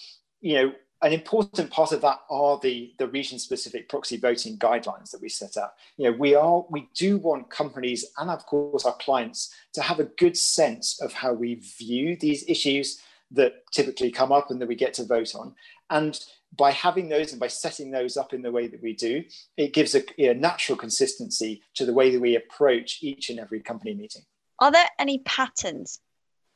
you 0.40 0.54
know, 0.54 0.72
an 1.02 1.12
important 1.12 1.70
part 1.70 1.92
of 1.92 2.02
that 2.02 2.20
are 2.28 2.58
the, 2.62 2.92
the 2.98 3.08
region 3.08 3.38
specific 3.38 3.88
proxy 3.88 4.18
voting 4.18 4.58
guidelines 4.58 5.10
that 5.10 5.22
we 5.22 5.28
set 5.28 5.56
out. 5.56 5.72
You 5.96 6.10
know, 6.10 6.16
we 6.16 6.34
are 6.34 6.64
we 6.68 6.88
do 6.94 7.16
want 7.16 7.50
companies 7.50 8.04
and 8.18 8.30
of 8.30 8.44
course 8.46 8.84
our 8.84 8.96
clients 8.96 9.54
to 9.74 9.82
have 9.82 10.00
a 10.00 10.04
good 10.04 10.36
sense 10.36 11.00
of 11.00 11.12
how 11.12 11.32
we 11.32 11.54
view 11.54 12.16
these 12.16 12.44
issues 12.48 13.00
that 13.30 13.54
typically 13.72 14.10
come 14.10 14.32
up 14.32 14.50
and 14.50 14.60
that 14.60 14.68
we 14.68 14.74
get 14.74 14.92
to 14.94 15.04
vote 15.04 15.34
on. 15.34 15.54
And 15.88 16.18
by 16.56 16.72
having 16.72 17.08
those 17.08 17.30
and 17.30 17.40
by 17.40 17.46
setting 17.46 17.90
those 17.90 18.16
up 18.16 18.34
in 18.34 18.42
the 18.42 18.50
way 18.50 18.66
that 18.66 18.82
we 18.82 18.92
do, 18.92 19.24
it 19.56 19.72
gives 19.72 19.94
a, 19.94 20.02
a 20.18 20.34
natural 20.34 20.76
consistency 20.76 21.62
to 21.74 21.86
the 21.86 21.92
way 21.92 22.10
that 22.10 22.20
we 22.20 22.36
approach 22.36 22.98
each 23.02 23.30
and 23.30 23.38
every 23.38 23.60
company 23.60 23.94
meeting. 23.94 24.22
Are 24.58 24.72
there 24.72 24.88
any 24.98 25.18
patterns 25.20 26.00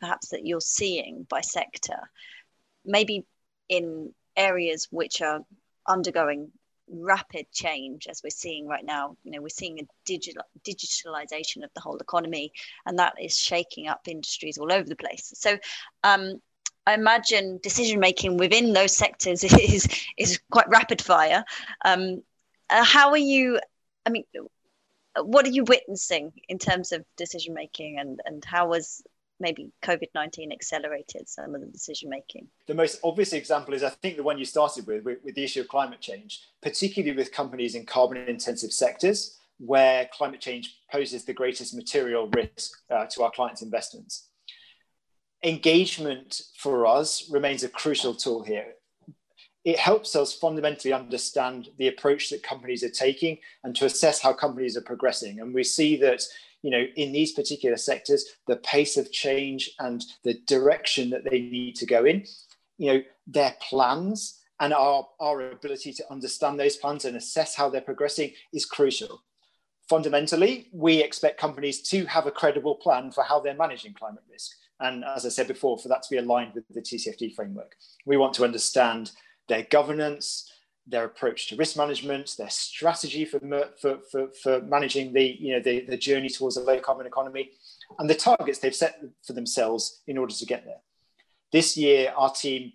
perhaps 0.00 0.28
that 0.28 0.46
you're 0.46 0.60
seeing 0.60 1.26
by 1.30 1.40
sector, 1.40 2.10
maybe 2.84 3.24
in 3.68 4.12
areas 4.36 4.88
which 4.90 5.20
are 5.20 5.40
undergoing 5.86 6.50
rapid 6.88 7.46
change 7.50 8.06
as 8.08 8.22
we're 8.22 8.28
seeing 8.28 8.66
right 8.66 8.84
now 8.84 9.16
you 9.24 9.30
know 9.30 9.40
we're 9.40 9.48
seeing 9.48 9.80
a 9.80 9.88
digital 10.04 10.42
digitalization 10.68 11.64
of 11.64 11.70
the 11.74 11.80
whole 11.80 11.96
economy 11.96 12.52
and 12.84 12.98
that 12.98 13.14
is 13.18 13.38
shaking 13.38 13.88
up 13.88 14.06
industries 14.06 14.58
all 14.58 14.70
over 14.70 14.86
the 14.86 14.96
place 14.96 15.32
so 15.34 15.56
um, 16.02 16.40
I 16.86 16.94
imagine 16.94 17.60
decision 17.62 17.98
making 17.98 18.36
within 18.36 18.72
those 18.72 18.96
sectors 18.96 19.42
is 19.44 19.88
is 20.16 20.40
quite 20.50 20.68
rapid 20.68 21.00
fire. 21.00 21.44
Um, 21.84 22.22
uh, 22.70 22.84
how 22.84 23.10
are 23.10 23.16
you? 23.16 23.58
I 24.04 24.10
mean, 24.10 24.24
what 25.16 25.46
are 25.46 25.50
you 25.50 25.64
witnessing 25.64 26.32
in 26.48 26.58
terms 26.58 26.92
of 26.92 27.04
decision 27.16 27.54
making, 27.54 27.98
and 27.98 28.20
and 28.24 28.44
how 28.44 28.68
was 28.68 29.02
maybe 29.40 29.72
COVID 29.82 30.08
19 30.14 30.52
accelerated 30.52 31.28
some 31.28 31.54
of 31.54 31.60
the 31.60 31.66
decision 31.66 32.10
making? 32.10 32.48
The 32.66 32.74
most 32.74 33.00
obvious 33.02 33.32
example 33.32 33.74
is, 33.74 33.82
I 33.82 33.90
think, 33.90 34.16
the 34.16 34.22
one 34.22 34.38
you 34.38 34.44
started 34.44 34.86
with, 34.86 35.04
with, 35.04 35.18
with 35.24 35.34
the 35.34 35.44
issue 35.44 35.60
of 35.60 35.68
climate 35.68 36.00
change, 36.00 36.40
particularly 36.62 37.16
with 37.16 37.32
companies 37.32 37.74
in 37.74 37.86
carbon 37.86 38.18
intensive 38.28 38.72
sectors 38.72 39.38
where 39.58 40.08
climate 40.12 40.40
change 40.40 40.76
poses 40.90 41.24
the 41.24 41.32
greatest 41.32 41.74
material 41.74 42.28
risk 42.28 42.72
uh, 42.90 43.06
to 43.06 43.22
our 43.22 43.30
clients' 43.30 43.62
investments. 43.62 44.28
Engagement 45.42 46.42
for 46.56 46.86
us 46.86 47.30
remains 47.30 47.62
a 47.62 47.68
crucial 47.68 48.14
tool 48.14 48.42
here. 48.42 48.74
It 49.64 49.78
helps 49.78 50.14
us 50.16 50.34
fundamentally 50.34 50.92
understand 50.92 51.68
the 51.78 51.88
approach 51.88 52.30
that 52.30 52.42
companies 52.42 52.82
are 52.82 52.90
taking 52.90 53.38
and 53.62 53.74
to 53.76 53.86
assess 53.86 54.20
how 54.20 54.32
companies 54.32 54.76
are 54.76 54.82
progressing. 54.82 55.40
And 55.40 55.54
we 55.54 55.64
see 55.64 55.96
that 55.98 56.22
you 56.64 56.70
know, 56.70 56.86
in 56.96 57.12
these 57.12 57.32
particular 57.32 57.76
sectors, 57.76 58.24
the 58.48 58.56
pace 58.56 58.96
of 58.96 59.12
change 59.12 59.70
and 59.80 60.02
the 60.24 60.32
direction 60.46 61.10
that 61.10 61.22
they 61.22 61.38
need 61.38 61.76
to 61.76 61.84
go 61.84 62.06
in, 62.06 62.24
you 62.78 62.90
know, 62.90 63.02
their 63.26 63.54
plans 63.60 64.40
and 64.60 64.72
our, 64.72 65.06
our 65.20 65.50
ability 65.52 65.92
to 65.92 66.10
understand 66.10 66.58
those 66.58 66.78
plans 66.78 67.04
and 67.04 67.18
assess 67.18 67.54
how 67.54 67.68
they're 67.68 67.82
progressing 67.82 68.32
is 68.54 68.64
crucial. 68.64 69.22
Fundamentally, 69.90 70.68
we 70.72 71.02
expect 71.02 71.38
companies 71.38 71.82
to 71.82 72.06
have 72.06 72.26
a 72.26 72.30
credible 72.30 72.76
plan 72.76 73.12
for 73.12 73.22
how 73.24 73.40
they're 73.40 73.54
managing 73.54 73.92
climate 73.92 74.24
risk. 74.32 74.52
And 74.80 75.04
as 75.04 75.26
I 75.26 75.28
said 75.28 75.48
before, 75.48 75.76
for 75.76 75.88
that 75.88 76.02
to 76.04 76.10
be 76.10 76.16
aligned 76.16 76.54
with 76.54 76.64
the 76.70 76.80
TCFD 76.80 77.34
framework, 77.34 77.76
we 78.06 78.16
want 78.16 78.32
to 78.34 78.44
understand 78.44 79.12
their 79.48 79.64
governance, 79.64 80.50
their 80.86 81.04
approach 81.04 81.48
to 81.48 81.56
risk 81.56 81.76
management, 81.76 82.34
their 82.36 82.50
strategy 82.50 83.24
for, 83.24 83.40
for, 83.80 83.98
for, 84.10 84.28
for 84.42 84.60
managing 84.62 85.12
the, 85.12 85.36
you 85.38 85.54
know, 85.54 85.60
the, 85.60 85.80
the 85.86 85.96
journey 85.96 86.28
towards 86.28 86.56
a 86.56 86.60
low 86.60 86.78
carbon 86.78 87.06
economy, 87.06 87.50
and 87.98 88.08
the 88.08 88.14
targets 88.14 88.58
they've 88.58 88.74
set 88.74 89.00
for 89.26 89.32
themselves 89.32 90.02
in 90.06 90.18
order 90.18 90.34
to 90.34 90.46
get 90.46 90.64
there. 90.64 90.80
This 91.52 91.76
year, 91.76 92.12
our 92.16 92.32
team 92.32 92.72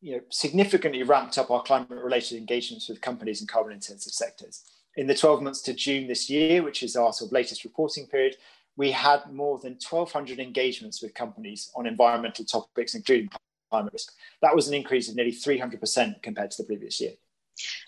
you 0.00 0.16
know, 0.16 0.20
significantly 0.30 1.02
ramped 1.02 1.38
up 1.38 1.50
our 1.50 1.62
climate 1.62 1.90
related 1.90 2.38
engagements 2.38 2.88
with 2.88 3.00
companies 3.00 3.40
in 3.40 3.46
carbon 3.46 3.72
intensive 3.72 4.12
sectors. 4.12 4.64
In 4.96 5.06
the 5.06 5.14
12 5.14 5.42
months 5.42 5.62
to 5.62 5.72
June 5.72 6.06
this 6.06 6.28
year, 6.28 6.62
which 6.62 6.82
is 6.82 6.96
our 6.96 7.12
sort 7.12 7.28
of 7.28 7.32
latest 7.32 7.64
reporting 7.64 8.06
period, 8.06 8.36
we 8.76 8.90
had 8.90 9.32
more 9.32 9.58
than 9.58 9.72
1,200 9.72 10.38
engagements 10.38 11.02
with 11.02 11.14
companies 11.14 11.70
on 11.76 11.86
environmental 11.86 12.44
topics, 12.44 12.94
including 12.94 13.30
climate 13.70 13.92
risk. 13.92 14.14
That 14.40 14.54
was 14.54 14.68
an 14.68 14.74
increase 14.74 15.08
of 15.08 15.16
nearly 15.16 15.32
300% 15.32 16.22
compared 16.22 16.50
to 16.50 16.62
the 16.62 16.66
previous 16.66 17.00
year. 17.00 17.12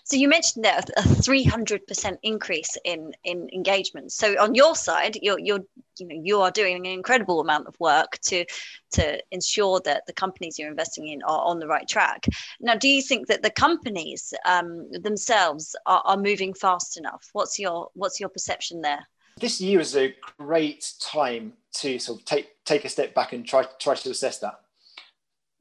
So 0.03 0.15
you 0.17 0.27
mentioned 0.27 0.65
that 0.65 0.89
a 0.97 1.01
three 1.01 1.43
hundred 1.43 1.87
percent 1.87 2.19
increase 2.21 2.77
in 2.85 3.13
in 3.23 3.49
engagement. 3.53 4.11
So 4.11 4.35
on 4.39 4.55
your 4.55 4.75
side, 4.75 5.17
you're 5.21 5.39
you're 5.39 5.65
you 5.97 6.07
know 6.07 6.21
you 6.23 6.41
are 6.41 6.51
doing 6.51 6.75
an 6.75 6.85
incredible 6.85 7.39
amount 7.39 7.67
of 7.67 7.79
work 7.79 8.19
to 8.25 8.45
to 8.91 9.19
ensure 9.31 9.81
that 9.85 10.05
the 10.05 10.13
companies 10.13 10.59
you're 10.59 10.69
investing 10.69 11.07
in 11.07 11.23
are 11.23 11.41
on 11.41 11.59
the 11.59 11.67
right 11.67 11.87
track. 11.87 12.25
Now, 12.59 12.75
do 12.75 12.87
you 12.87 13.01
think 13.01 13.27
that 13.27 13.41
the 13.41 13.49
companies 13.49 14.33
um, 14.45 14.91
themselves 14.91 15.75
are, 15.85 16.01
are 16.05 16.17
moving 16.17 16.53
fast 16.53 16.97
enough? 16.97 17.29
What's 17.33 17.57
your 17.59 17.89
what's 17.93 18.19
your 18.19 18.29
perception 18.29 18.81
there? 18.81 19.07
This 19.39 19.59
year 19.59 19.79
is 19.79 19.97
a 19.97 20.15
great 20.37 20.93
time 20.99 21.53
to 21.73 21.99
sort 21.99 22.19
of 22.19 22.25
take 22.25 22.63
take 22.63 22.85
a 22.85 22.89
step 22.89 23.13
back 23.13 23.33
and 23.33 23.45
try 23.45 23.65
try 23.79 23.95
to 23.95 24.09
assess 24.11 24.39
that. 24.39 24.61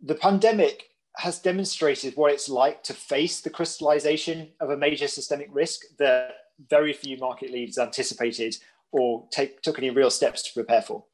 The 0.03 0.15
pandemic 0.15 0.91
has 1.17 1.39
demonstrated 1.39 2.17
what 2.17 2.33
it's 2.33 2.49
like 2.49 2.83
to 2.85 2.95
face 2.95 3.41
the 3.41 3.51
crystallization 3.51 4.51
of 4.61 4.71
a 4.71 4.77
major 4.77 5.07
systemic 5.07 5.49
risk 5.53 5.83
that 5.99 6.33
very 6.69 6.93
few 6.93 7.17
market 7.19 7.51
leaders 7.51 7.79
anticipated 7.79 8.57
or 8.91 9.27
take, 9.31 9.61
took 9.63 9.79
any 9.79 9.91
real 9.91 10.11
steps 10.11 10.43
to 10.43 10.53
prepare 10.53 10.83
for. 10.83 11.05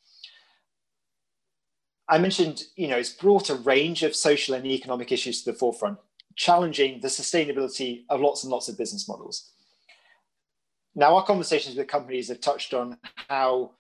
I 2.09 2.19
mentioned, 2.19 2.65
you 2.77 2.89
know, 2.89 2.97
it's 2.97 3.13
brought 3.13 3.51
a 3.51 3.55
range 3.55 4.03
of 4.03 4.17
social 4.17 4.55
and 4.55 4.67
economic 4.67 5.13
issues 5.13 5.43
to 5.43 5.53
the 5.53 5.59
forefront, 5.59 5.99
challenging 6.35 7.01
the 7.01 7.09
sustainability 7.09 8.05
of 8.09 8.21
lots 8.21 8.43
and 8.43 8.51
lots 8.51 8.69
of 8.69 8.77
business 8.77 9.09
models. 9.09 9.53
Now, 10.95 11.15
our 11.15 11.25
conversations 11.25 11.77
with 11.77 11.87
companies 11.87 12.29
have 12.29 12.41
touched 12.41 12.75
on 12.75 12.99
how 13.29 13.73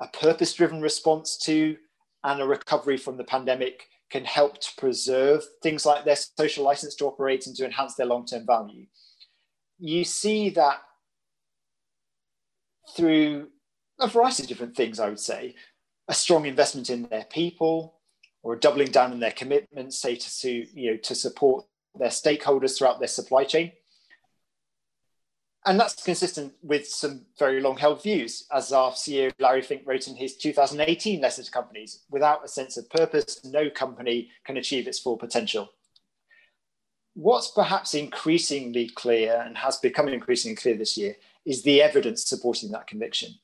a 0.00 0.06
purpose 0.08 0.54
driven 0.54 0.80
response 0.80 1.36
to 1.38 1.76
and 2.22 2.40
a 2.40 2.46
recovery 2.46 2.96
from 2.96 3.16
the 3.16 3.24
pandemic 3.24 3.88
can 4.10 4.24
help 4.24 4.58
to 4.60 4.70
preserve 4.78 5.42
things 5.62 5.84
like 5.84 6.04
their 6.04 6.16
social 6.16 6.64
license 6.64 6.94
to 6.96 7.06
operate 7.06 7.46
and 7.46 7.56
to 7.56 7.64
enhance 7.64 7.94
their 7.94 8.06
long-term 8.06 8.46
value. 8.46 8.86
You 9.78 10.04
see 10.04 10.50
that 10.50 10.78
through 12.96 13.48
a 13.98 14.08
variety 14.08 14.42
of 14.44 14.48
different 14.48 14.76
things, 14.76 15.00
I 15.00 15.08
would 15.08 15.20
say. 15.20 15.54
A 16.08 16.14
strong 16.14 16.46
investment 16.46 16.88
in 16.88 17.02
their 17.04 17.24
people, 17.24 17.98
or 18.42 18.54
a 18.54 18.60
doubling 18.60 18.92
down 18.92 19.10
on 19.12 19.18
their 19.18 19.32
commitments, 19.32 19.98
say 19.98 20.14
to, 20.14 20.50
you 20.50 20.92
know, 20.92 20.96
to 20.98 21.14
support 21.14 21.64
their 21.98 22.10
stakeholders 22.10 22.78
throughout 22.78 23.00
their 23.00 23.08
supply 23.08 23.42
chain 23.44 23.72
and 25.66 25.80
that's 25.80 26.02
consistent 26.04 26.54
with 26.62 26.86
some 26.86 27.22
very 27.38 27.60
long 27.60 27.76
held 27.76 28.00
views, 28.00 28.46
as 28.52 28.72
our 28.72 28.92
CEO 28.92 29.32
Larry 29.40 29.62
Fink 29.62 29.82
wrote 29.84 30.06
in 30.06 30.14
his 30.14 30.36
2018 30.36 31.20
letter 31.20 31.42
to 31.42 31.50
companies 31.50 32.04
without 32.08 32.44
a 32.44 32.48
sense 32.48 32.76
of 32.76 32.88
purpose, 32.88 33.44
no 33.44 33.68
company 33.68 34.30
can 34.44 34.56
achieve 34.56 34.86
its 34.86 35.00
full 35.00 35.16
potential. 35.16 35.68
What's 37.14 37.50
perhaps 37.50 37.94
increasingly 37.94 38.90
clear 38.90 39.42
and 39.44 39.56
has 39.56 39.78
become 39.78 40.06
increasingly 40.06 40.54
clear 40.54 40.76
this 40.76 40.96
year 40.96 41.16
is 41.44 41.62
the 41.62 41.82
evidence 41.82 42.24
supporting 42.24 42.70
that 42.70 42.86
conviction. 42.86 43.34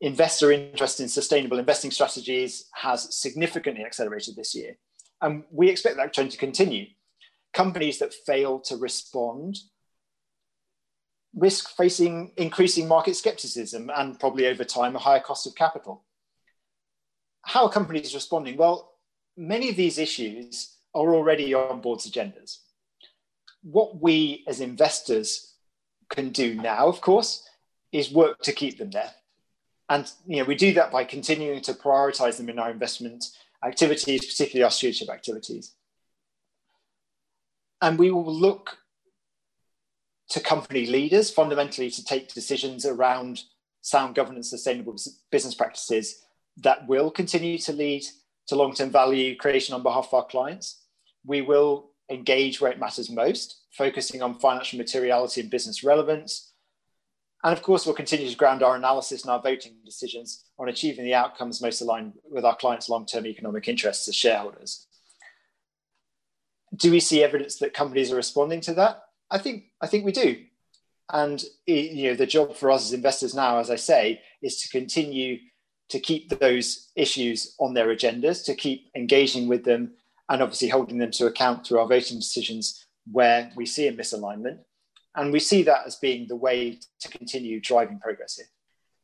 Investor 0.00 0.50
interest 0.50 0.98
in 1.00 1.08
sustainable 1.08 1.58
investing 1.58 1.90
strategies 1.90 2.66
has 2.72 3.14
significantly 3.14 3.84
accelerated 3.84 4.36
this 4.36 4.54
year, 4.54 4.78
and 5.20 5.44
we 5.50 5.68
expect 5.68 5.96
that 5.96 6.14
trend 6.14 6.30
to 6.30 6.38
continue. 6.38 6.86
Companies 7.52 7.98
that 7.98 8.14
fail 8.14 8.60
to 8.60 8.76
respond 8.76 9.58
risk 11.34 11.76
facing 11.76 12.32
increasing 12.36 12.88
market 12.88 13.14
skepticism 13.16 13.90
and 13.94 14.18
probably 14.18 14.46
over 14.46 14.64
time 14.64 14.96
a 14.96 14.98
higher 14.98 15.20
cost 15.20 15.46
of 15.46 15.54
capital. 15.54 16.04
How 17.42 17.64
are 17.64 17.70
companies 17.70 18.14
responding? 18.14 18.56
Well, 18.56 18.92
many 19.36 19.68
of 19.70 19.76
these 19.76 19.98
issues 19.98 20.76
are 20.94 21.14
already 21.14 21.54
on 21.54 21.80
board's 21.80 22.10
agendas. 22.10 22.58
What 23.62 24.00
we 24.00 24.44
as 24.46 24.60
investors 24.60 25.54
can 26.08 26.30
do 26.30 26.54
now, 26.54 26.88
of 26.88 27.00
course, 27.00 27.48
is 27.92 28.12
work 28.12 28.40
to 28.42 28.52
keep 28.52 28.78
them 28.78 28.90
there. 28.90 29.10
And 29.88 30.10
you 30.26 30.38
know, 30.38 30.44
we 30.44 30.54
do 30.54 30.74
that 30.74 30.92
by 30.92 31.04
continuing 31.04 31.60
to 31.62 31.74
prioritize 31.74 32.36
them 32.36 32.48
in 32.48 32.58
our 32.58 32.70
investment 32.70 33.30
activities, 33.64 34.26
particularly 34.26 34.64
our 34.64 34.70
stewardship 34.70 35.08
activities. 35.08 35.72
And 37.80 37.98
we 37.98 38.10
will 38.10 38.34
look 38.34 38.78
to 40.30 40.40
company 40.40 40.86
leaders 40.86 41.30
fundamentally 41.30 41.90
to 41.90 42.04
take 42.04 42.32
decisions 42.34 42.84
around 42.84 43.42
sound 43.80 44.14
governance, 44.14 44.50
sustainable 44.50 44.96
business 45.30 45.54
practices 45.54 46.22
that 46.58 46.86
will 46.86 47.10
continue 47.10 47.58
to 47.58 47.72
lead 47.72 48.04
to 48.48 48.56
long 48.56 48.74
term 48.74 48.90
value 48.90 49.36
creation 49.36 49.74
on 49.74 49.82
behalf 49.82 50.08
of 50.08 50.14
our 50.14 50.26
clients. 50.26 50.82
We 51.24 51.42
will 51.42 51.90
engage 52.10 52.60
where 52.60 52.72
it 52.72 52.80
matters 52.80 53.10
most, 53.10 53.62
focusing 53.72 54.22
on 54.22 54.38
financial 54.38 54.78
materiality 54.78 55.42
and 55.42 55.50
business 55.50 55.84
relevance. 55.84 56.52
And 57.44 57.52
of 57.52 57.62
course, 57.62 57.86
we'll 57.86 57.94
continue 57.94 58.28
to 58.28 58.36
ground 58.36 58.62
our 58.62 58.74
analysis 58.74 59.22
and 59.22 59.30
our 59.30 59.40
voting 59.40 59.76
decisions 59.84 60.44
on 60.58 60.68
achieving 60.68 61.04
the 61.04 61.14
outcomes 61.14 61.62
most 61.62 61.80
aligned 61.80 62.14
with 62.28 62.44
our 62.44 62.56
clients' 62.56 62.88
long 62.88 63.06
term 63.06 63.26
economic 63.26 63.68
interests 63.68 64.08
as 64.08 64.16
shareholders. 64.16 64.86
Do 66.74 66.90
we 66.90 67.00
see 67.00 67.22
evidence 67.22 67.56
that 67.56 67.74
companies 67.74 68.12
are 68.12 68.16
responding 68.16 68.60
to 68.62 68.74
that? 68.74 69.02
I 69.30 69.38
think, 69.38 69.64
I 69.80 69.86
think 69.86 70.04
we 70.04 70.12
do. 70.12 70.44
And 71.10 71.42
you 71.66 72.10
know, 72.10 72.14
the 72.14 72.26
job 72.26 72.54
for 72.54 72.70
us 72.70 72.86
as 72.86 72.92
investors 72.92 73.34
now, 73.34 73.58
as 73.58 73.70
I 73.70 73.76
say, 73.76 74.20
is 74.42 74.60
to 74.62 74.68
continue 74.68 75.38
to 75.88 75.98
keep 75.98 76.28
those 76.28 76.90
issues 76.96 77.54
on 77.58 77.72
their 77.72 77.88
agendas, 77.88 78.44
to 78.44 78.54
keep 78.54 78.90
engaging 78.94 79.48
with 79.48 79.64
them, 79.64 79.92
and 80.28 80.42
obviously 80.42 80.68
holding 80.68 80.98
them 80.98 81.10
to 81.12 81.26
account 81.26 81.66
through 81.66 81.78
our 81.78 81.88
voting 81.88 82.18
decisions 82.18 82.86
where 83.10 83.50
we 83.56 83.64
see 83.64 83.88
a 83.88 83.92
misalignment. 83.92 84.58
And 85.14 85.32
we 85.32 85.40
see 85.40 85.62
that 85.62 85.86
as 85.86 85.96
being 85.96 86.28
the 86.28 86.36
way 86.36 86.78
to 87.00 87.08
continue 87.08 87.60
driving 87.60 87.98
progress 87.98 88.36
here. 88.36 88.46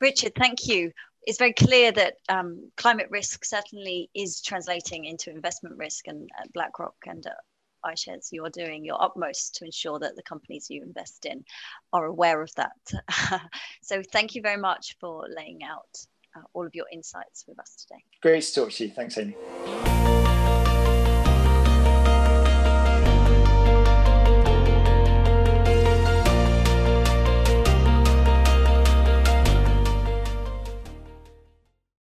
Richard, 0.00 0.34
thank 0.36 0.66
you. 0.68 0.92
It's 1.26 1.38
very 1.38 1.54
clear 1.54 1.90
that 1.92 2.16
um, 2.28 2.70
climate 2.76 3.08
risk 3.10 3.46
certainly 3.46 4.10
is 4.14 4.42
translating 4.42 5.06
into 5.06 5.30
investment 5.30 5.78
risk, 5.78 6.06
and 6.06 6.28
uh, 6.38 6.44
BlackRock 6.52 6.96
and 7.06 7.26
uh, 7.26 7.30
iShares, 7.84 8.28
you're 8.32 8.50
doing 8.50 8.84
your 8.84 9.02
utmost 9.02 9.54
to 9.56 9.64
ensure 9.64 9.98
that 9.98 10.16
the 10.16 10.22
companies 10.22 10.68
you 10.70 10.82
invest 10.82 11.26
in 11.26 11.44
are 11.92 12.06
aware 12.06 12.42
of 12.42 12.50
that. 12.56 13.40
so, 13.82 14.02
thank 14.12 14.34
you 14.34 14.42
very 14.42 14.60
much 14.60 14.96
for 15.00 15.26
laying 15.34 15.62
out 15.62 16.06
uh, 16.36 16.42
all 16.52 16.66
of 16.66 16.74
your 16.74 16.86
insights 16.92 17.44
with 17.46 17.58
us 17.58 17.86
today. 17.86 18.02
Great 18.22 18.42
to 18.42 18.54
talk 18.54 18.70
to 18.72 18.86
you. 18.86 18.90
Thanks, 18.90 19.18
Amy. 19.18 19.36